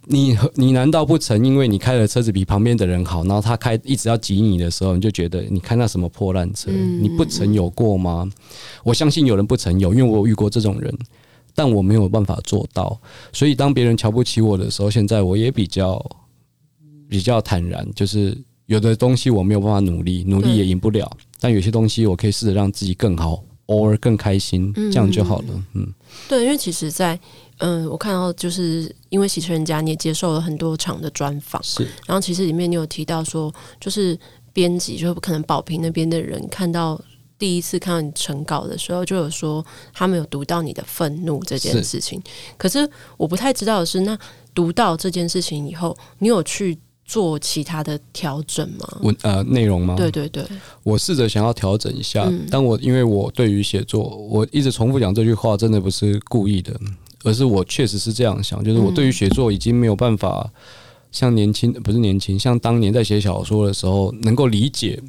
[0.06, 6.70] 你、你难道不曾因为你开的车子比旁边的人好，然后他开一直要挤你的时候，你就觉得你开那什么破烂车？
[6.70, 8.30] 你不曾有过吗？
[8.84, 10.96] 我相信有人不曾有，因为我有遇过这种人。
[11.56, 13.02] 但我没有办法做到。
[13.34, 16.00] 所以当别人瞧不起我的时候，现在我也比较
[17.10, 21.12] 比较坦然，就是有的东西我没有办法努力，努力也赢不了。
[21.40, 25.64] 但有些东西我可以试着让自己更好，偶尔更开心，这样就好了。
[25.74, 25.94] 嗯，
[26.28, 27.18] 对，因为其实，在
[27.60, 31.84] 嗯，我看到就是因为喜车人家，你也接受了很多场的专访，是。
[32.06, 34.18] 然后其实里面你有提到说，就是
[34.54, 37.00] 编辑，就可能宝平那边的人看到
[37.38, 42.22] 第一次看到你成稿的时候，就有说他们有读到你的愤怒这件事情。
[42.58, 44.18] 可是我不太知道的是，那
[44.54, 49.00] 读到这件事情以后，你有去做其他的调整吗？
[49.02, 49.96] 文呃内容吗？
[49.96, 50.44] 对对对，
[50.84, 56.78] 我试着想要调整一下，嗯、但我因为我对于写作，我一直重复讲这句话，真的不是故意的。
[57.24, 60.50] 而是我确实是这样想，就是我对于写作已经没有办法
[61.12, 65.02] 像年轻，不是年轻，像当年在写小说的时候能够理解。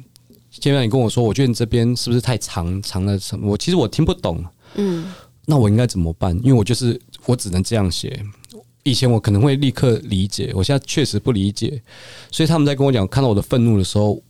[0.49, 3.51] 现在你跟我说，我觉得你这边是不是太长长了什么？
[3.51, 4.43] 我其实我听不懂。
[4.75, 5.05] 嗯，
[5.45, 6.35] 那我应该怎么办？
[6.43, 8.21] 因为我就是我只能这样写。
[8.89, 11.81] 以前我可能会立刻理解，我现在确实不理解。
[12.31, 14.21] 所以他们在跟我讲看到我的愤怒的时候，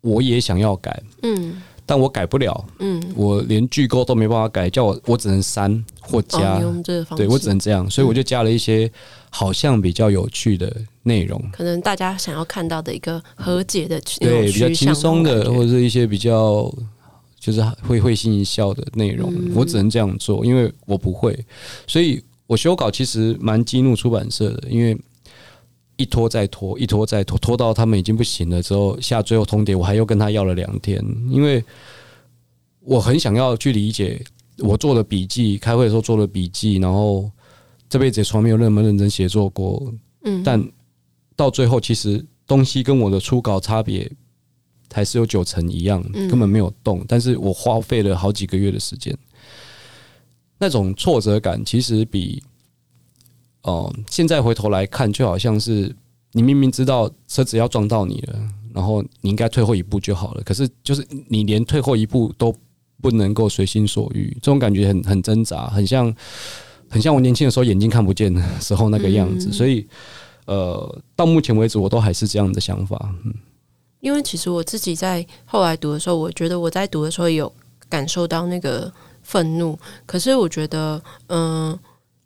[0.00, 1.02] 我也想要改。
[1.22, 1.62] 嗯。
[1.84, 6.82] 但我改不了，嗯，我连句构都没办法改，叫我我只能删或加，哦、
[7.16, 8.90] 对我只能这样，所以我就加了一些
[9.30, 16.72] 好像比较有趣的内容，可能大家想要看到的一个和解的，对，比较轻松的，或者是一些比较
[17.38, 21.36] 就是会会心一笑的内容，嗯、我只能这样做，因为我不会，
[21.88, 24.96] 所以我修稿其实蛮激怒出版社的，因为。
[25.98, 31.62] 一拖再拖，一拖再拖，拖到他们已经不行了之后，下最后通牒，我还又跟他要了两天，因为
[32.80, 34.20] 我很想要去理解
[34.58, 37.30] 我做的笔记，开会的时候做的笔记，然后
[37.88, 39.92] 这辈子也从来没有那么认真写作过，
[40.24, 40.60] 嗯，但
[41.36, 44.10] 到最后其实东西跟我的初稿差别
[44.92, 49.16] 还是有九成一样，根本没有动，但是我花费了好几个月的时间，
[50.62, 52.40] 那种挫折感其实比。
[53.64, 55.94] 哦，现在回头来看，就好像是
[56.32, 58.36] 你明明知道车子要撞到你了，
[58.74, 60.42] 然后你应该退后一步就好了。
[60.42, 62.52] 可是，就是你连退后一步都
[63.00, 66.12] 不能够随心所欲，这种感觉很很挣扎，很像
[66.88, 69.52] 很像我年轻的时候眼睛看不见的时候那个样子。
[69.52, 69.86] 所以，
[70.46, 73.14] 呃，到目前为止，我都还是这样的想法。
[73.24, 73.32] 嗯，
[74.00, 77.52] 因为其实我自己在后来读的时候，我觉得我在读的时候有
[77.88, 78.92] 感受到那个
[79.22, 79.78] 愤怒。
[80.06, 81.80] 可是，我觉得，嗯、呃。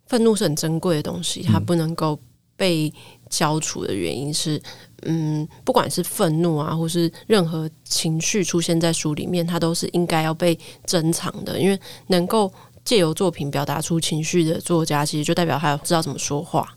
[0.09, 2.17] 愤怒是很珍贵的东西，它不能够
[2.55, 2.89] 被
[3.29, 4.57] 消除的原因是，
[5.01, 11.59] 嗯，不管是愤怒啊，或是任何情绪出现在书里面，它都是应该要被珍藏的。
[11.59, 12.49] 因为能够
[12.85, 16.76] 借由作品表达出情绪的作家，其实就代表他知道怎么说话。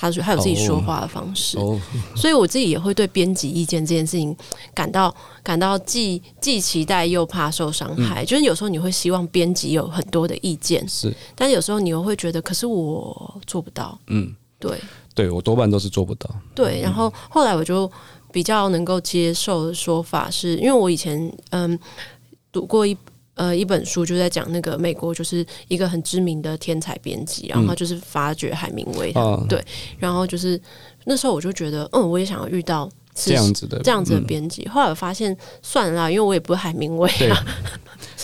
[0.00, 1.80] 他说他有自己说话的方式，oh, oh.
[2.16, 4.34] 所以我自己也会对编辑意见这件事情
[4.72, 8.24] 感到感到既既期待又怕受伤害。
[8.24, 13.98] 嗯、就是有时候你会希望编辑有很多的意见，是，但有时候你又会觉得，可是我做不到。
[14.06, 14.80] 嗯，对，
[15.14, 16.30] 对我多半都是做不到。
[16.54, 17.90] 对，然后后来我就
[18.32, 21.78] 比较能够接受的说法是，因为我以前嗯
[22.50, 22.96] 读过一。
[23.40, 29.64] 呃，一本书就在讲那个美国就是一个很知名的天才编辑，然后就是发掘海明威，嗯、对，
[29.98, 30.60] 然后就是
[31.06, 34.62] 那时候我就觉得，嗯，我也想要遇到这样子的这样子的编辑。
[34.64, 37.46] 嗯、后来我发现算了，因为我也不是海明威啊。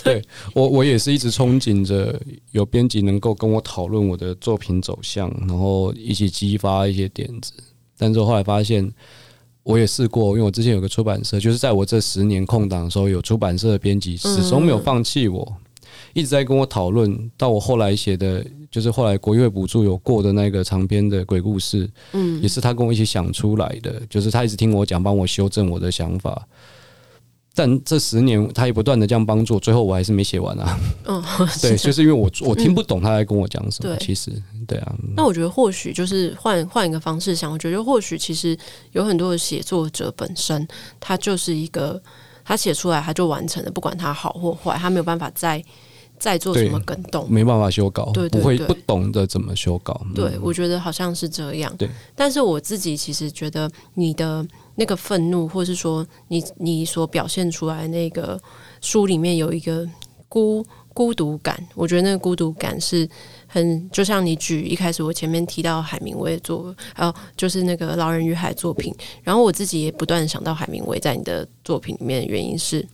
[0.03, 0.21] 对
[0.53, 7.51] 我我也是一直憧憬着有编辑能够跟我讨论我的作品走向，然后一起激发一些点子，
[7.97, 8.93] 但是后来发现。
[9.67, 15.45] 我也试过，因为我之前有个出版社，就是在我这十年空档的时候，有出版社的编辑始终没有放弃我，
[16.13, 17.29] 一直在跟我讨论。
[17.35, 26.47] 到我后来写的，就是后来国艺会补助有过的那个长篇的鬼故事，嗯，也是他跟我一起想出来的，就是他一直听我讲，帮我修正我的想法。
[27.57, 30.79] 但这十年，他也不断的这样帮助，最后我还是没写完啊。
[31.05, 31.23] 嗯，
[31.59, 33.95] 对，就是因为我我听不懂他在跟我讲什么。
[33.95, 34.31] 嗯、其实，
[34.67, 34.95] 对啊。
[35.15, 38.55] 那我觉得或许就是换换一个方式想，我觉得或许其实
[38.91, 40.67] 有很多的写作者本身，
[40.99, 41.99] 他就是一个
[42.45, 45.57] 他写出来他就完成了，不管他好或坏，他没有办法再
[46.19, 50.01] 再做什么更动，没办法修稿，对，会不懂得怎么修稿。
[50.13, 51.75] 对，嗯、我觉得好像是这样。
[51.77, 54.45] 对，但是我自己其实觉得你的。
[54.79, 58.39] 那个愤怒，或是说你你所表现出来那个
[58.79, 59.83] 书里面有一个
[60.29, 63.09] 孤孤独感，我觉得那个孤独感是
[63.47, 72.87] 很，就像你举一开始我前面提到海明威的作，还有就是那个《老人与海》作品，然后我自己也不断想到海明威在你的作品里面的原因是。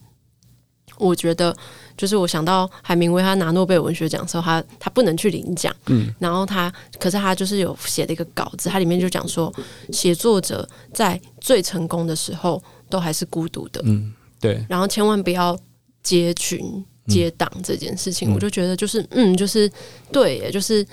[0.98, 1.56] 我觉得，
[1.98, 9.54] 就是我想到海明威，他拿诺贝尔文学奖的时候，他他不能去领奖，嗯，然后他，可是他就是有写了一个稿子，它里面就讲说，
[9.92, 15.58] 写作者在最成功的时候都还是孤独的，嗯，对，然后千万不要
[16.02, 19.72] 结群，接党这件事情，嗯、我就觉得就是嗯，就是
[20.12, 20.86] 对，就是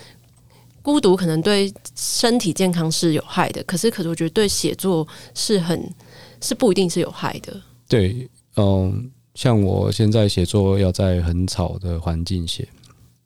[0.83, 5.93] 孤独可能对身体健康是有害的，可是可是我觉得对写作是很
[6.41, 7.61] 是不一定是有害的。
[7.87, 12.69] 对，嗯，像我现在写作要在很吵的环境写，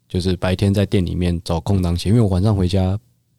[0.09, 2.96] 就是白天在店里面找空档写，因为我晚上回家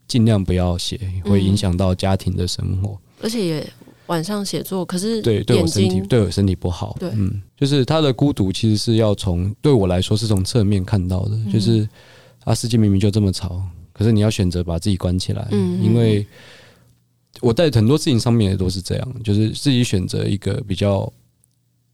[0.09, 3.69] 尽量不要写，会影响到家庭的生活，嗯、而且也。
[4.07, 6.95] 晚上写作，可是对对我身体对我身体不好。
[6.99, 11.31] 对，嗯，就是他的孤独，其实是要从对我来说是从侧面看到的。
[11.31, 11.89] 嗯、就是
[12.43, 15.47] 他世界明明就这么吵，可是你要选择把自己关起来。
[15.49, 16.23] 嗯，因为
[17.41, 21.11] 我在很多事情上面也都是这样，就是自己选择一个比较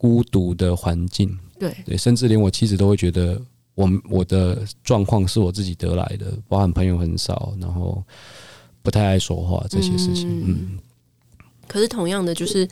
[0.02, 1.38] 孤独的环境。
[1.60, 3.40] 对对，甚至连我妻子都会觉得
[3.76, 8.04] 我我的状况是我自己得来的，包含朋友很少，然后
[8.82, 10.28] 不太爱说话这些事情。
[10.40, 10.46] 嗯。
[10.48, 10.80] 嗯
[11.68, 12.68] 可是同样的，就是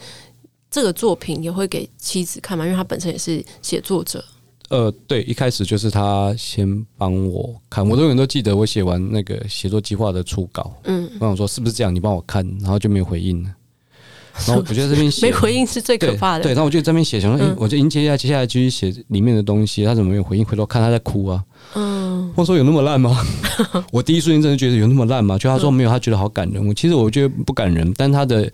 [0.71, 4.25] 这个作品也会给妻子看嘛，因为他本身也是写作者。
[4.69, 13.55] 呃，对，一开始就是他先帮我看，我永远都记得我写完那个写作计划的初稿，嗯，我想说是不是这样，你帮我看，然后就没有回应了。
[14.47, 16.43] 然后我觉得这边写 没回应是最可怕的。
[16.43, 19.83] 对，对，然后我就这边写，想说，哎，我就迎接一下，接下来继续写里面的东西。
[19.83, 20.45] 他怎么没有回应？
[20.45, 21.43] 回头看他在哭啊。
[21.75, 23.17] 嗯，我说有那么烂吗？
[23.91, 25.37] 我第一瞬间真的觉得有那么烂吗？
[25.37, 26.65] 就他说没有，他觉得好感人。
[26.65, 28.49] 我其实我觉得不感人，但他的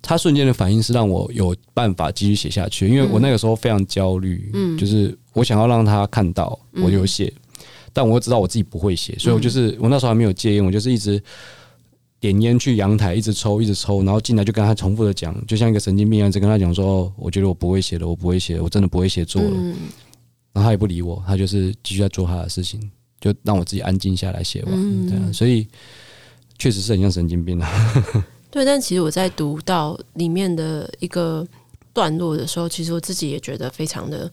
[0.00, 2.88] 他瞬间的反应是让我有办法继续写下去。
[2.88, 7.32] 因为我那个时候非常焦虑，嗯，就是我想要让他看到我有写，
[7.92, 11.22] 但我知道我自己不会写，所以我就是我那时候还没有戒烟，我就是一直。
[12.22, 19.50] 点烟去阳台，一直抽，一直抽，然后进来就跟他重复的讲，就像一个神经病一样，就跟他讲说：“哦，我觉得我不会写了，我不会写，我真的不会写作了。
[19.52, 19.74] 嗯”
[20.54, 22.80] 然后他也不理我，他就是继续在做他的事情，
[23.20, 24.72] 就让我自己安静下来写完。
[24.72, 25.66] 嗯、这样，所以
[26.58, 28.04] 确实是很像神经病啊。
[28.52, 31.44] 对，但其实我在读到里面的一个
[31.92, 34.30] 段落的时候，其实我自己也觉得非常的。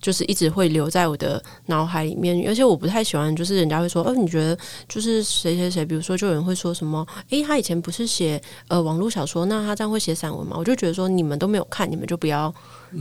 [0.00, 4.56] 就是一直会留在我的脑海里面，而且我不太喜欢，就是人家会说，哦，你觉得
[4.88, 10.56] 就是谁谁谁，比如说，就有人会说什么，诶，他以前不是写呃网络小说，那他这样会写散文吗？
[10.58, 12.52] 我就觉得说，你们都没有看，你们就不要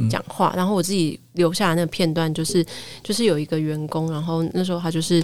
[0.09, 0.53] 讲话。
[0.55, 2.65] 然后我自己留下的那个片段，就是
[3.01, 5.23] 就是有一个员工，然后那时候他就是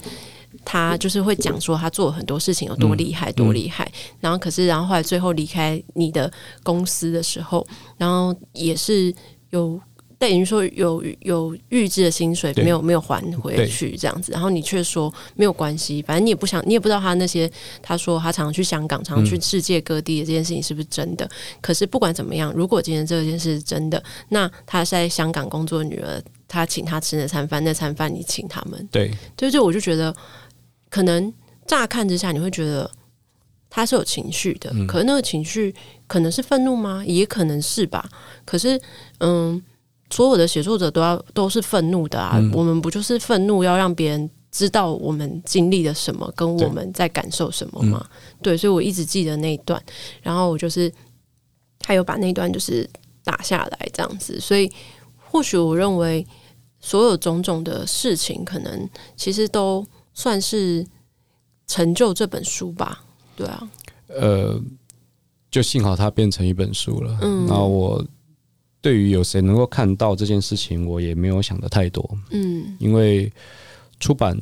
[0.64, 3.92] 他就是会讲说他做很多事情有多厉害，多厉害。
[4.22, 6.32] 然后可是，然后后来最后离开你的
[6.64, 9.14] 公司的时候，然后也是
[9.50, 9.78] 有。
[10.18, 17.52] 等于说有有预支的薪水没有没有还回去这样子，然后你却说没有关系，反正你也不想，你也不知道他那些
[17.82, 21.30] 他说他常常去香港，常常去世界各地的这件事情是不是真的？
[21.62, 30.16] 可是不管怎么样，如果今天这件事是真的，那他在香港工作的女儿，他请他吃那餐饭，那餐饭你请他们，对，就就我就觉得，
[30.90, 31.32] 可能
[31.68, 32.90] 乍看之下你会觉得
[33.70, 35.76] 他是有情绪的，可是那个情绪
[36.08, 37.04] 可能是愤怒吗？
[37.06, 38.10] 也可能是吧。
[38.46, 38.80] 可是
[39.20, 39.62] 嗯。
[40.12, 42.34] 所有的写作者都要都是愤怒的啊！
[42.36, 48.08] 嗯、我们不就是愤怒，要让别人知道我们经历了什么，跟我们在感受什么吗？
[48.42, 49.84] 对，对，所以我一直记得那一段，
[50.22, 50.94] 然后我就是
[51.84, 52.88] 还有把那一段就是
[53.24, 54.40] 打下来这样子。
[54.40, 54.72] 所以
[55.18, 56.26] 或许我认为，
[56.80, 58.88] 所有种种的事情，可能
[59.18, 60.86] 其实都算是
[61.66, 63.04] 成就这本书吧。
[63.36, 63.70] 对啊，
[64.08, 64.62] 呃，
[65.50, 67.18] 就幸好它变成一本书了。
[67.22, 68.06] 嗯，然后我。
[68.86, 72.08] 对于有谁能够看到这件事情，我也没有想的太多。
[72.30, 73.32] 嗯，因为
[74.00, 74.40] 出版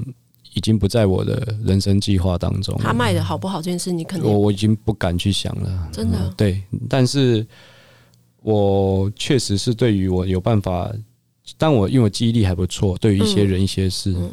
[0.53, 2.77] 已经不在我的人生计划当中。
[2.77, 5.89] 他卖的好不好这件事，你可能我我已经不敢去想了。
[5.93, 7.47] 真的、嗯、对，但是
[8.41, 10.91] 我确实是对于我有办法，
[11.58, 14.12] 但我因为我记忆力还不错，对于一些人、嗯、一些事。
[14.12, 14.29] 嗯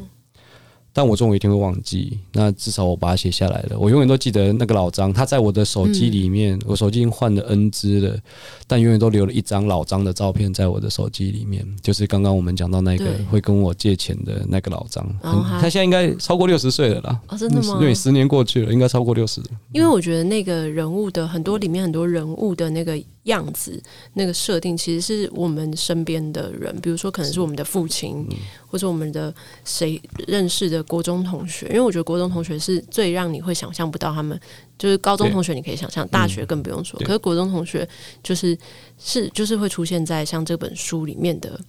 [0.93, 3.79] 但我总有一天会忘记，那至少我把它写下来了。
[3.79, 8.19] 我永远都记得那个老张，他在我的手机里面，嗯、我手机已经换了 N 支了，
[8.67, 11.65] 但永远都留了一张老张的照片在我的手机里面。
[11.81, 17.21] 就是刚刚我们讲到那个会跟我借钱的那个老张，他现在应该超过六十岁了啦。
[17.29, 17.79] 哦，真的吗？
[17.79, 19.41] 对，十年过去了，应该超过六十。
[19.73, 23.01] 因为我觉得那个人物的很多里面很多人物的那个。
[23.25, 23.83] 样子
[24.15, 31.67] 那个设定其实是我们身边的人，比如说可能是我们的父亲，嗯、或者我们的谁认识的国中同学。
[31.67, 34.41] 因为我觉得国中同学是最让你会想象不到他们，
[34.79, 36.99] 就是高中同学你可以想象，大学更不用说。
[37.01, 37.87] 嗯、可是国中同学
[38.23, 38.57] 就是
[38.99, 41.61] 是就是会出现在像这本书里面的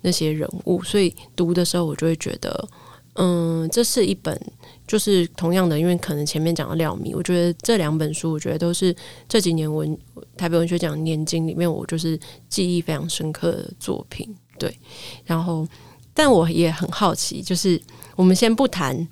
[0.00, 2.68] 那些人物，所以读的时候我就会觉得，
[3.14, 4.38] 嗯，这是一本。
[4.86, 8.94] 就是同样的，因为可能前面讲的廖咪，我觉得这两本书，我觉得都是
[9.28, 9.98] 这几年文
[10.36, 12.18] 台北文学奖年金里面，我就是
[12.48, 14.32] 记忆非常深刻的作品。
[14.58, 14.78] 对，
[15.24, 15.66] 然后，
[16.14, 17.80] 但我也很好奇，就是
[18.14, 19.06] 我们先不谈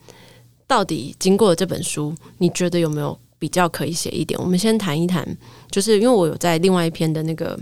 [0.67, 4.41] 到底经过这本书，你觉得有没有比较可以写一点？
[4.41, 5.27] 我们先谈一谈，
[5.71, 7.59] 就是因为我有在另外一篇的那个，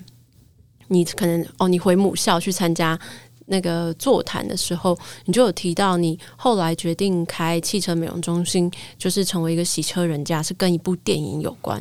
[0.88, 2.98] 你可能哦，你回母校去参加。
[3.53, 11.78] 那个座谈的时候，你就有提到你后来决定开汽车美容中心，就是成为一个洗车人家，是跟一部电影有关。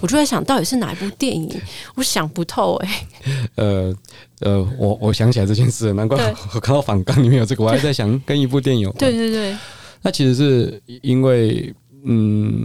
[0.00, 1.60] 我就在想到底是哪一部电影，
[1.96, 2.88] 我想不透哎、
[3.56, 3.64] 欸。
[3.64, 3.94] 呃
[4.40, 6.16] 呃，我我想起来这件事，难怪
[6.54, 8.98] 我看到反纲里面有这个，我还在想跟一部电影有关。
[9.00, 9.56] 对对对，
[10.02, 12.64] 那其实是因为嗯。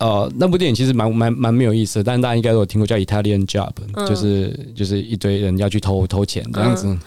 [0.00, 6.86] 呃，那部电影其实蛮蛮蛮没有意思的，但大家应该都有听过，叫《Italian Job》，嗯，就是就是一堆人要去偷偷钱这样子。
[6.86, 6.98] 嗯、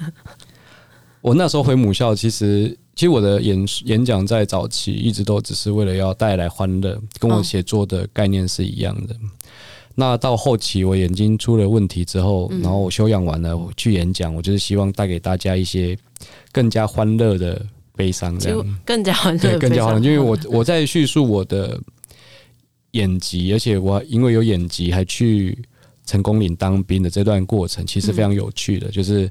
[1.20, 9.14] 我那时候回母校，其实其实我的演演讲在早期一直都只是为了要带来欢乐，跟我写作的概念是一样的。
[9.20, 9.30] 嗯、
[9.94, 15.94] 那到后期我眼睛出了问题之后，然后我休养完了我去演讲，我就是希望带给大家一些
[16.52, 17.60] 更加欢乐的
[17.94, 21.78] 悲伤，这样更加欢乐，对，更加欢乐，因为我我在叙述我的。
[22.92, 25.56] 演技，而且我因为有演技，还去
[26.04, 28.88] 成功岭当兵的这段过程，其实非常有趣的。
[28.88, 29.30] 嗯、就是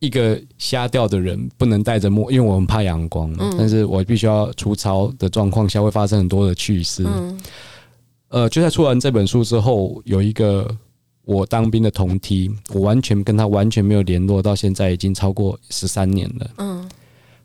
[0.00, 7.04] 一个瞎掉的人不能戴着墨，因为我很怕阳光，嗯、但是我必须要出操的状况下会发生很多的趣事。
[7.06, 7.40] 嗯、
[8.28, 10.68] 呃，就在出完这本书之后，有一个
[11.24, 16.50] 我当兵的同梯，我完全跟他完全没有联络，到现在已经超过十三年了。
[16.58, 16.88] 嗯，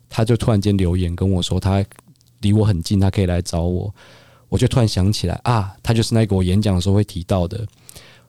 [0.08, 1.84] 他就突然间留言跟我说，他
[2.40, 3.94] 离我很近，他可以来找我。
[4.54, 7.66] 我就突然想起来啊，他就是那个我演讲的时候会提到的。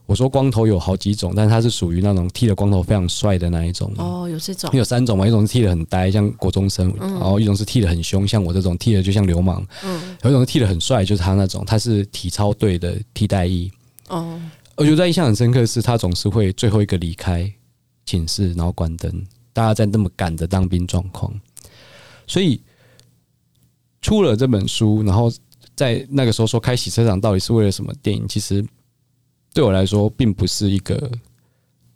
[0.07, 3.93] 我说光头有好几种，但是他是属于那种剃了光头非常帅的那一种。
[3.97, 9.63] 哦，有这种，有三种嘛，一种是剃得很呆，像国中生；嗯、然后一种是剃得很凶，像我这种剃得就像流氓。
[9.83, 13.71] 嗯，有一种是剃得很帅，就是他那种，他是体操队的替代役。
[14.07, 14.41] 哦，
[14.77, 17.47] 我觉得印象很深刻的是，他总是会最后一个离开
[18.03, 19.23] 寝室，然后关灯，
[19.53, 21.31] 大家在那么赶的当兵状况，
[22.25, 22.59] 所以
[24.01, 25.31] 出了这本书，然后。
[25.75, 28.27] 在那个时候说开洗车场到底是为了什么电影？
[28.27, 28.65] 其实
[29.53, 31.11] 对我来说，并不是一个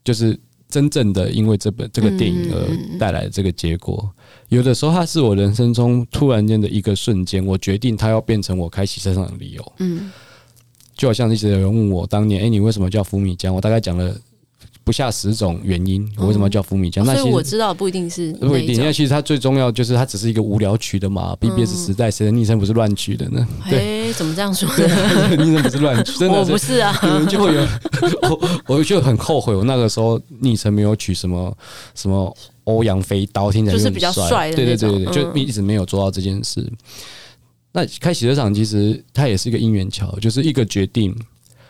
[0.03, 4.09] 就是真正的因为这本这个电影而带来的这个结果。
[4.49, 9.73] 有的时候，它是我人生中突然间的一个瞬间，我决定它要变成我开洗车场的理由。
[9.79, 10.11] 嗯，
[10.95, 13.53] 就好像一直有人问我当年，哎，你为什么叫福米江？
[13.55, 14.15] 我大概讲了。
[14.89, 17.05] 不下十种原因，我为什么要叫福米江？
[17.05, 21.37] 那、嗯、所以我知道不一定是不一定，因为其实它最重要就是它只是一个无聊取的嘛。
[21.39, 23.47] BBS 时代谁的昵称不是乱取的呢？
[23.65, 25.35] 哎，怎么这样说呢？
[25.37, 26.99] 昵称不是乱取，真的我不是啊。
[27.03, 27.61] 有人就会有
[28.65, 31.55] 我，我就很后悔，我那个时候昵称没有取什么
[31.93, 34.55] 什么欧阳飞刀，听起来就是比较帅的。
[34.55, 36.61] 对对对对，就一直没有做到这件事。
[36.61, 36.77] 嗯、
[37.73, 41.15] 那开洗车场其实它也是一个因缘桥，就是一个决定。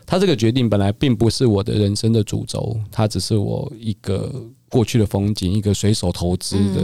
[0.10, 4.34] 他这个决定本来并不是我的人生的主轴，它只是我一个
[4.68, 6.82] 过去的风景，一个随手投资的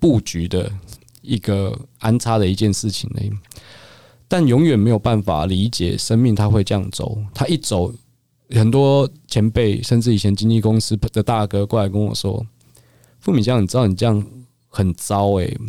[0.00, 0.72] 布局的
[1.20, 3.30] 一个安插的一件事情而已。
[4.26, 7.92] 但永远没有办法理解生命它会这样走，它一走，
[8.48, 12.46] 很多前辈甚至以前经纪公司的大哥过来跟我说
[13.20, 14.26] ：“傅敏江，你知道你这样
[14.68, 15.60] 很糟诶、欸，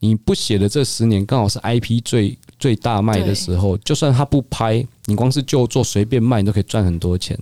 [0.00, 7.38] 你不写的这十年刚好是 IP 最。”最大卖的时候，就算他不拍，你光是就做随便卖，你都可以赚很多钱。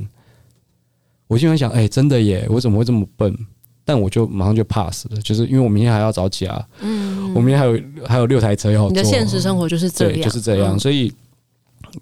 [1.29, 3.33] 我经常想，哎，真的耶，我怎么会这么笨？
[3.85, 6.67] 但我就马上就 pass 了，就是因为我明天还要早起啊。
[6.81, 8.89] 嗯，我明天还有还有六台车要做。
[8.89, 10.77] 你的现实生活就是这样，就是这样。
[10.77, 11.13] 所以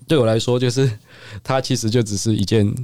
[0.09, 0.91] 对我来说，就是
[1.45, 2.75] 它其实就只是一件。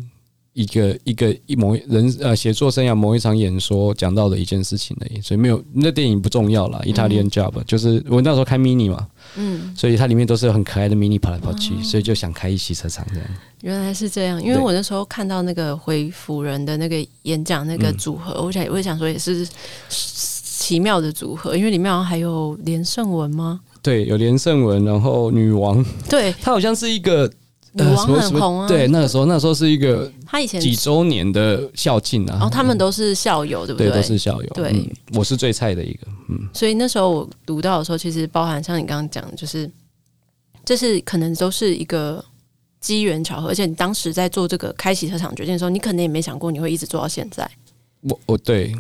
[0.57, 6.81] 一个一个一某人呃写作生涯某一场演说讲到的一件事情而已，所以没有那电影不重要啦。
[6.85, 13.29] Italian Job、嗯、就是我那时候开 Mini 嘛，嗯，所以它里面都是很可爱的 Mini 跑来跑去，嗯、所以就想开一洗车场这样。
[13.61, 19.47] 原来是这样，因为我那时候看到那个回辅人的那个演讲那个组合，我想我也想说也是
[19.91, 23.61] 奇妙的组合，因为里面好像还有连胜文吗？
[23.83, 27.31] 对，有连胜文，然后女王，对， 她好像是一个。
[27.77, 28.66] 女王很红啊！
[28.66, 32.33] 对，那个时候，那时候是一个他以前几周年的校庆啊。
[32.33, 33.91] 然后他们都是校友，对不对？
[33.91, 34.49] 对，都是校友。
[34.55, 36.07] 对、嗯，我是最菜的一个。
[36.29, 39.70] 嗯，所以那时候我读到的时候，其实包含像你刚刚讲的，就是
[40.64, 42.24] 这是可能都是一个
[42.81, 47.49] 机缘巧合，而且你当时在做这个开洗车场决定的时候，你可能也没想过你会一直做到现在。
[48.09, 48.73] 我我对，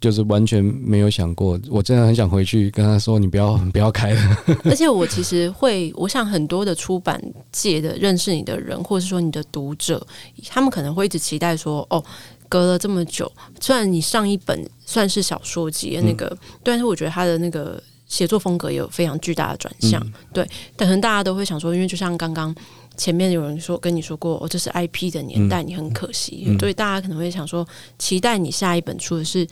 [0.00, 4.36] 就是完全没有想过，我真的很想回去跟他说，你不要 不要开了。
[4.64, 7.22] 而且我其实会，我想很多的出版
[7.52, 10.04] 界的认识你的人，或者是说你的读者，
[10.48, 12.02] 他们可能会一直期待说，哦，
[12.48, 13.30] 隔了这么久，
[13.60, 20.46] 虽然你上一本算是小说集的那个，嗯、但是我觉得他的那个写作风格也有非常巨大的转向，嗯、对。
[20.76, 22.54] 但可能大家都会想说，因为就像刚刚。
[23.02, 27.66] 前面有人说跟你说过，哦，这是 IP 的年代，你很可惜，所以大家可能会想说，
[27.98, 29.44] 期待你下一本出的是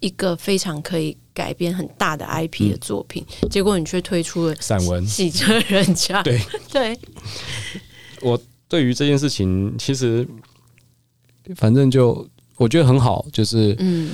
[0.00, 6.20] 一个非常可以改编很大的 IP 的作品，嗯、结果你却推出了散文《洗车人家》。
[6.22, 6.38] 对。
[6.70, 6.98] 对，
[8.20, 8.38] 我
[8.68, 10.28] 对于这件事情，其实
[11.56, 12.28] 反正就
[12.58, 14.10] 我觉得很好，就是嗯。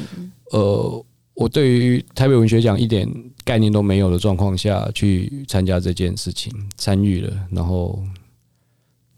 [0.53, 3.05] 呃，我对于台北文学奖一点
[3.45, 8.01] 概念都没有的状况下去参加这件事情，参与了，然后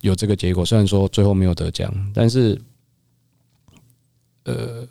[0.00, 0.64] 有这个结果。
[0.64, 2.60] 虽然说最后没有得奖，但是
[4.44, 4.86] 呃，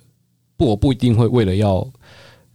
[0.55, 1.87] 不，我不一定会为了要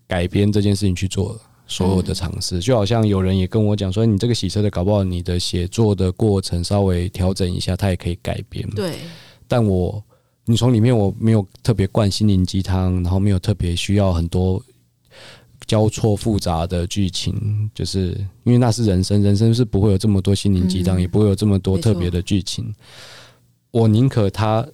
[0.06, 1.40] 改编这件事情去做。
[1.64, 8.68] 所有的尝试，就好像有人也跟我讲说，你这个洗车的，搞不好你的写作的过程稍微调整一下，它也可以改编。
[8.70, 8.96] 对，
[9.48, 10.02] 但我
[10.44, 14.62] 你从里面我没有特别灌心灵鸡汤，然后没有特别需要很多
[15.72, 18.08] 交错复杂的剧情，就是
[18.44, 22.74] 因为那是人生，人生是不会有这么多心灵鸡汤，也不会有这么多特别的剧情。
[23.70, 24.66] 我宁可他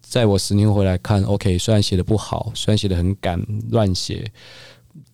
[0.00, 3.38] 在我十年回来看，OK，虽然写的不好，虽然写的很赶，
[3.70, 4.32] 乱写。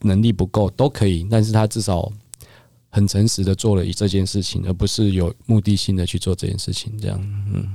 [0.03, 2.09] 能力不够都可以，但是他至少
[2.89, 6.97] 很诚实的做了这件事情，而不是有目的性的去做这件事情。
[7.01, 7.19] 这样，
[7.53, 7.67] 嗯，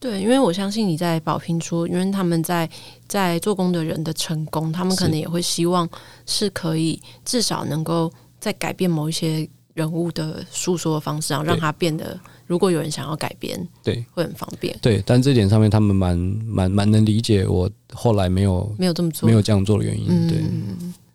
[0.00, 2.68] 对，因为我相信你在宝瓶出，因为他们在
[3.06, 5.86] 在做工的人的成功，他们可能也会希望
[6.24, 14.74] 是可以至少能够在改变某一些人物的诉说的方式，然后让他变得，如果有人想要改变，对，会很方便。
[14.80, 20.06] 对，但这点上面他们蛮蛮蛮能理解我后来没有没有这么做，没有这样做的原因。
[20.08, 20.38] 嗯对，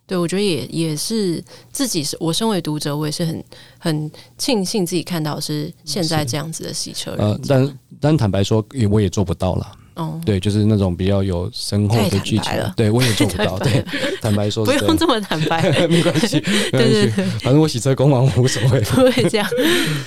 [0.10, 3.44] 我觉得也也是自己是，我身为读者，我也是很
[3.80, 7.20] 很庆幸自己看到是现在这样子的洗车人。
[7.26, 9.72] 呃，但但坦白说，也我也做不到了。
[9.96, 13.58] 哦，对，就是那种比较有深厚的剧情，对我也做不到。
[13.64, 13.84] 对，
[14.22, 16.42] 坦白说，不用这么坦白， 没关系，
[16.74, 17.08] 没关系，
[17.42, 19.50] 反正我洗车工嘛，无所谓，不会这样。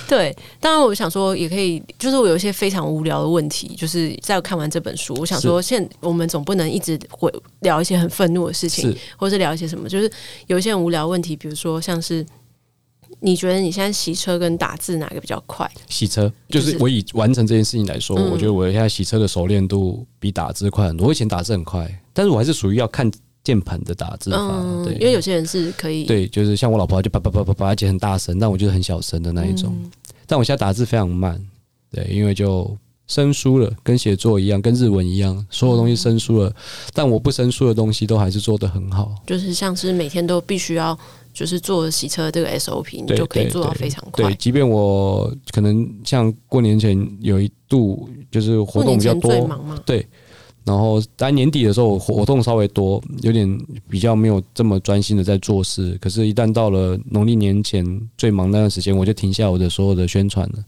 [0.07, 10.11] 对，当然我想说，也可以，就是我有一些非常无聊的问题，就是在我看完这本书，我想说，现我们总不能一直会聊一些很愤怒的事情，或者是聊一些什么，就是
[10.49, 12.25] 有一些很无聊问题，比如说像是。
[13.21, 15.69] 你觉得你现在洗车跟打字哪个比较快？
[15.89, 21.09] 洗车就是我以完成这件事情来说，就是、我觉得我现在洗车的熟练度比打字快很多。
[21.09, 23.11] 我以前打字很快，但是我还是属于要看
[23.43, 24.37] 键盘的打字法。
[24.39, 29.75] 嗯、对，因为有些人是可以，对，就是像我老婆就叭叭叭叭叭，而且很大声，但我就是很小声的那一种。
[29.83, 29.91] 嗯、
[30.27, 31.41] 但我现在打字非常慢，
[31.91, 32.77] 对，因为就
[33.09, 36.49] 生疏了，跟写作一样，跟日文一样，所有东西生疏了。
[36.51, 36.55] 嗯、
[36.95, 40.97] 但我不生疏的东西都还是做得很好，就是像是每天都必须要。
[41.39, 44.25] 就是做洗车这个 SOP，你就可以做到非常快。
[44.25, 49.31] 对，即便我可能像过年前有一度就是活动比较多，
[49.87, 50.05] 对，
[50.65, 53.49] 然后在年底的时候活动稍微多，有点
[53.89, 55.97] 比较没有这么专心的在做事。
[56.01, 57.87] 可是，一旦到了农历年前
[58.17, 60.65] 最忙那段时间，我就停下我的所有的宣传了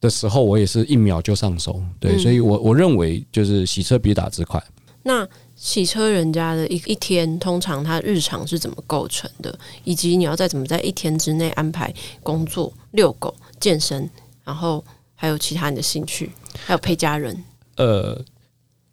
[0.00, 1.82] 的时候，我也是一秒就上手。
[2.00, 4.62] 对，嗯、所以我我认为就是洗车比打字快。
[5.02, 5.28] 那
[5.60, 9.58] 洗车人家的一一天，通常他日常是怎么构成的？
[9.82, 11.92] 以及你要再怎么在一天之内安排
[12.22, 14.08] 工作、遛狗、健身，
[14.44, 14.82] 然后
[15.16, 16.30] 还有其他你的兴趣，
[16.64, 17.44] 还有陪家人。
[17.76, 18.24] 呃，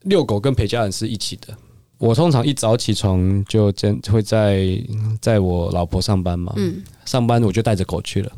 [0.01, 1.55] 遛狗跟陪家人是一起的。
[1.99, 4.67] 我通常一早起床就真会在
[5.21, 8.31] 在我老婆上班嘛，嗯，上班我就带着狗去了，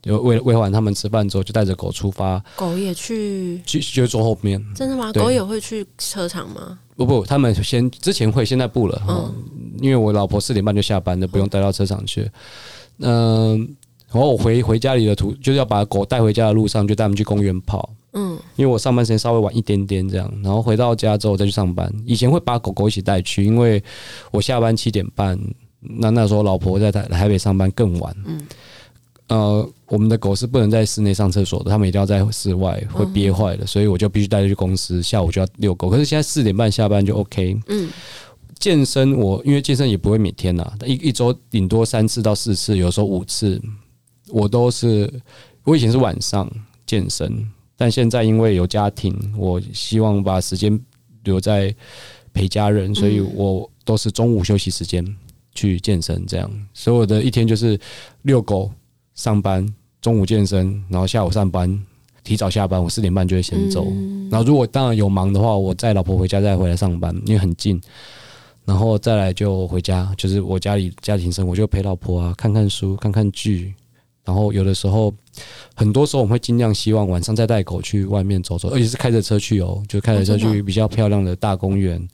[0.00, 2.42] 就喂喂完他们吃饭之后，就带着狗出发。
[2.54, 4.64] 狗也去，去就坐后面。
[4.72, 5.12] 真的吗？
[5.12, 6.78] 狗也会去车场吗？
[6.96, 9.02] 不不，他们先之前会，现在不了。
[9.06, 9.34] 嗯，
[9.80, 12.28] 因为我老婆四点半就下班了，不用带到车场去。
[13.00, 13.58] 嗯，
[14.10, 17.90] 然后我回回家里的途，就是要把狗带回家的路上，就带他们去公园跑。
[18.14, 21.92] 嗯，因为我上班时间稍微晚一点点，这样，然后回到家之后再去上班。
[22.06, 23.82] 以前会把狗狗一起带去，因为
[24.30, 25.38] 我下班七点半，
[25.80, 28.16] 那那时候老婆在台台北上班更晚。
[28.24, 28.40] 嗯。
[29.28, 35.90] 呃，我们的狗是不能在室内上厕所的，它们一定要在室外，会憋坏的，嗯、所以我就必须带它去公司，下午就要遛狗。
[35.90, 37.58] 可是现在四点半下班就 OK。
[37.66, 37.90] 嗯，
[38.60, 43.60] 健身我因为健身也不会每天呐，一一周顶多三次到四次，有时候五次，
[44.28, 45.12] 我都是
[45.64, 46.48] 我以前是晚上
[46.86, 47.44] 健身，
[47.76, 50.78] 但现在因为有家庭，我希望把时间
[51.24, 51.74] 留在
[52.32, 55.04] 陪家人，所以我都是中午休息时间
[55.52, 57.76] 去健身，这样所以我的一天就是
[58.22, 58.70] 遛狗。
[59.16, 59.66] 上班，
[60.00, 61.84] 中午健身，然后下午上班，
[62.22, 62.80] 提早下班。
[62.80, 63.84] 我四点半就会先走。
[63.88, 67.80] 嗯、然后如果当然有忙的话，我载老婆回家再回来上班，因为很近。
[68.64, 73.74] 然后再来就回家，就是我家里家庭生活，就陪老婆啊，看看书，看看剧。
[74.24, 75.14] 然后有的时候，
[75.74, 82.06] 很多时候我们会尽量希望晚上再带狗去外面走走，而且是开着车去哦，就开着车去比较漂亮的大公园。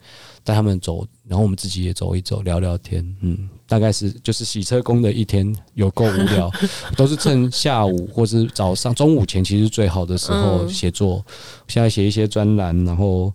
[0.45, 3.01] 带他们走，然后我们自己也走一走，聊聊天。
[3.21, 6.51] 嗯，大概是就是洗车工的一天有够无聊，
[6.95, 11.23] 都是趁下午或是早上、中午前，其实最好的时候写作。
[11.27, 11.33] 嗯、
[11.67, 13.33] 现在写一些专栏，然后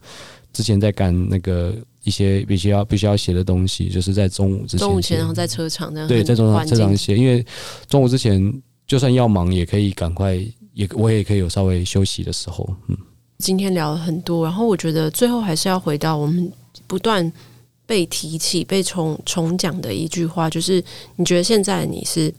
[0.53, 1.75] 之前在赶那个
[2.05, 4.79] 一些必须要必须要写的东西，就是在中午之前。
[4.79, 6.09] 中午前，然后在车场这样。
[6.09, 7.45] 对，在中场车场写，因为
[7.89, 10.35] 中午之前就算要忙，也可以赶快，
[10.75, 12.69] 也我也可以有稍微休息的时候。
[12.89, 12.97] 嗯，
[13.39, 16.53] 今天聊了很多，然后我觉得最后还是要回到我们。
[16.87, 17.31] 不断
[17.89, 20.85] 被提起、被重重讲的一句话，就是
[21.17, 22.33] 你觉得现在你是，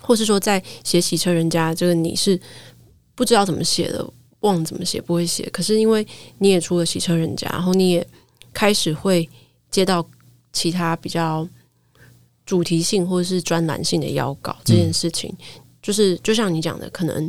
[0.00, 2.40] 或是说在写洗车人家这个你是
[3.16, 4.08] 不知道怎么写的，
[4.38, 5.50] 忘了怎么写，不会写。
[5.50, 6.06] 可是因为
[6.38, 8.06] 你也出了洗车人家，然后你也
[8.52, 9.28] 开始会
[9.68, 10.08] 接到
[10.52, 11.48] 其他比较
[12.46, 17.28] 主题性或者是专栏性的邀稿，这件事情，嗯、就是就像你讲的，可能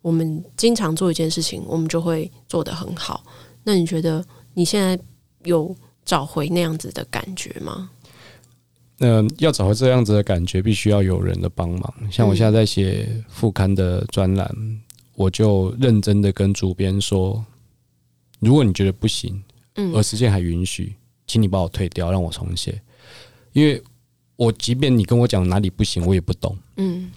[0.00, 3.22] 我们经常做一件事情，我们就会做得很好。
[3.64, 4.24] 那你觉得
[4.54, 4.98] 你现在
[5.44, 7.90] 有找回那样子的感觉吗？
[8.98, 11.94] 嗯、呃，要找回这样子的感觉，必须要有人的帮忙。
[12.10, 14.80] 像我现在在写副刊的专栏，嗯、
[15.14, 17.44] 我就认真的跟主编说：
[18.40, 19.42] 如果你觉得不行，
[19.76, 20.94] 嗯，而时间还允许，
[21.26, 22.80] 请你把我退掉，让我重写。
[23.52, 23.82] 因为
[24.36, 27.10] 我即便你跟我讲哪里不行，我也不懂，嗯。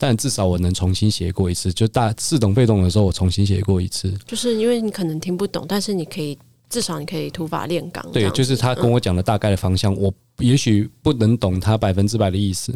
[0.00, 4.16] 但至少我能重新写过一次，就大似懂非懂的时候，我重新写过一次。
[4.26, 6.38] 就是因为你可能听不懂，但是你可以
[6.68, 8.04] 至少你可以土法炼钢。
[8.12, 12.72] 对，就是他跟我讲的大概的方向，嗯、我也许不能懂他百分之百的意思，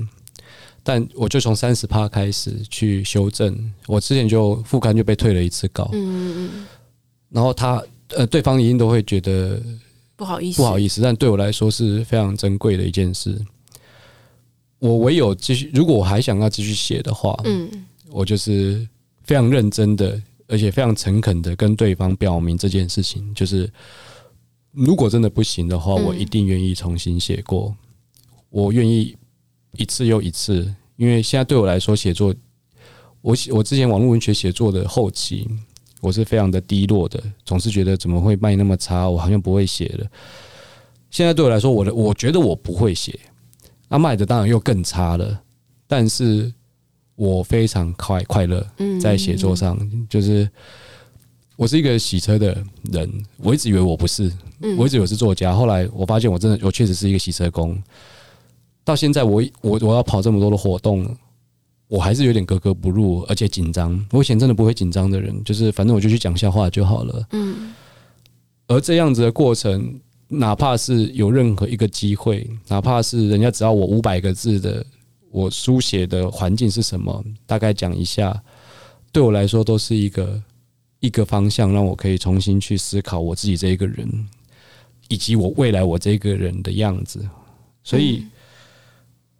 [0.82, 3.72] 但我就从三十趴开始去修正。
[3.86, 6.66] 我之前就副刊就被退了一次稿，嗯嗯，
[7.28, 9.62] 然后他呃对方一定都会觉得
[10.16, 13.38] 不好意思，不好意思，但对我来说是非常珍贵的一件事。
[14.78, 17.70] 我唯有继续，如果我还想要继续写的话，嗯，
[18.10, 18.84] 我就是
[19.22, 23.70] 非常认真的，而且非常诚恳的跟对方表明这件事情，就是
[24.70, 27.74] 如果真的不行的话，我一定愿意重新写过，
[28.50, 29.16] 我愿意
[29.76, 32.34] 一次又一次，因为现在对我来说，写作，
[33.20, 35.48] 我我之前网络文学写作的后期，
[36.00, 40.06] 我是非常的低落的，总是觉得怎么会卖那么差，我好像不会写了。
[41.10, 43.18] 现在对我来说，我的我觉得我不会写。
[43.88, 45.42] 那卖的当然又更差了，
[45.86, 46.50] 但是
[47.14, 48.66] 我非常快快乐，
[49.00, 50.48] 在写作上，就是
[51.56, 52.56] 我是一个洗车的
[52.90, 54.32] 人，我一直以为我不是，
[54.76, 57.80] 我一直以为我是作家，后来我发现我真的我确实是一个洗车工。
[58.84, 61.06] 到现在我我我要跑这么多的活动，
[61.88, 64.04] 我还是有点格格不入，而且紧张。
[64.10, 67.26] 我以前真的不会紧张的人，就是反正我就去讲笑话就好了。
[67.32, 67.72] 嗯，
[68.66, 70.00] 而这样子的过程。
[70.34, 74.82] 哪怕是有任何一个机会，哪怕是人家只要我五百个字的，
[75.32, 78.40] 我书写的环境是什么，大概讲一下，
[79.10, 80.40] 对我来说都是一个
[81.00, 84.28] 一个方向，让我可以重新去思考我自己这一个人，
[85.08, 87.26] 以及我未来我这个人的样子。
[87.82, 88.24] 所以，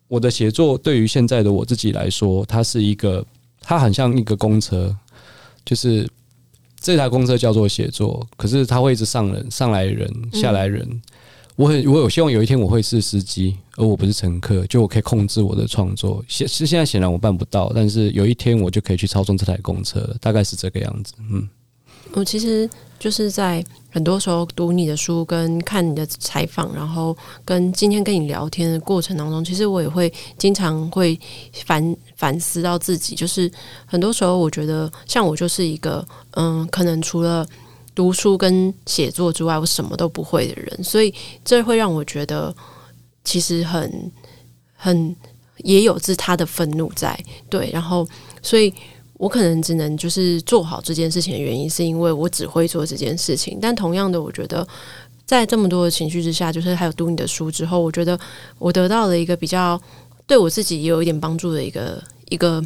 [0.09, 3.25] 我的写作对于现在的我自己来说，它是一个，
[3.61, 4.97] 它很像一个公车，
[5.65, 6.09] 就是。
[6.85, 10.83] 这台公车叫做写作，可是它会一直上人、上来人、下来人。
[10.83, 11.01] 嗯、
[11.57, 16.25] 我很，我有希望有一天我会是司机，而我不是乘客，就我可以控制我的创作。
[16.27, 21.13] 现是现在显然我办不到，但是有一天我就可以去操纵这台公车，大概是这个样子。
[21.31, 21.49] 嗯，
[22.13, 22.69] 我其实。
[23.03, 31.19] 就是在很多时候读你的书跟看你的采访，然后跟今天跟你聊天的过程当中，其实我也会经常会
[31.65, 33.17] 反反思到自己。
[33.17, 33.51] 就是
[33.87, 37.45] 很多时候，我觉得像我就是一个嗯，可能除了
[37.95, 41.15] 读书跟写作之外，我什么都不会的人，所以
[41.45, 42.55] 这会让我觉得
[43.25, 44.13] 其实很
[44.75, 45.15] 很
[45.59, 47.19] 也有自他的愤怒在。
[47.49, 48.07] 对，然后
[48.43, 48.73] 所以。
[49.19, 53.57] 我可能只能就是做好这件事情的原因，是因为我只会做这件事情。
[53.63, 54.67] 但同样的，我觉得
[55.25, 58.19] 在这么多的情绪之下，就是还有读你的书之后，我觉得
[58.59, 59.81] 我得到了一个比较
[60.27, 62.61] 对我自己也有一点帮助的一个一个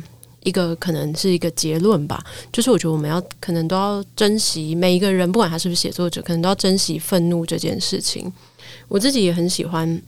[0.47, 2.24] 一个可能是一个结论吧。
[2.51, 8.32] 就是我觉得我们要可能都要珍惜每一个人，不管他是不是写作者，可能都要珍惜愤怒这件事情。
[8.88, 10.01] 我自己也很喜欢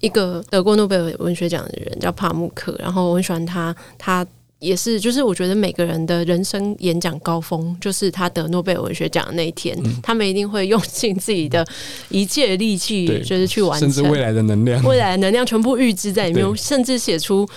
[0.00, 4.26] 一个得过诺贝尔文学奖的人，叫帕慕克，然后我很喜欢他，他。
[4.60, 11.64] 也是，就是我觉得每个人的人生演讲高峰，就是他得诺贝尔文学奖的那一天，嗯、他们一定会用尽自己的
[12.08, 17.48] 一切力气，就是去完成，甚至未来的能量，未来的能量全部预支在里面，甚至写出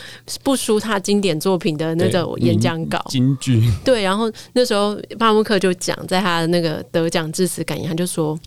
[0.44, 3.04] 不输他经典作品的那个演讲稿。
[3.10, 3.62] 金句。
[3.84, 8.40] 对，然后那时候巴慕克就讲，在他的那个得奖致辞感言，他就说。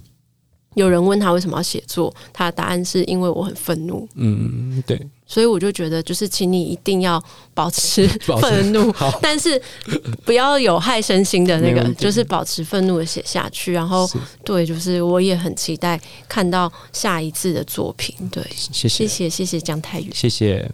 [0.74, 4.08] 有人问他为什么要写作，他的答案是因为我很愤怒。
[4.16, 5.00] 嗯，对。
[5.34, 7.20] 所以我就觉得，就是请你一定要
[7.54, 8.06] 保持
[8.40, 9.60] 愤怒，但是
[10.24, 13.72] 不要有害身心的那个，就是保持愤怒的写下去。
[13.72, 14.08] 然后，
[14.44, 18.14] 对，就是我也很期待看到下一次的作品。
[18.30, 20.70] 对，谢谢，谢谢，谢谢姜太宇，谢谢。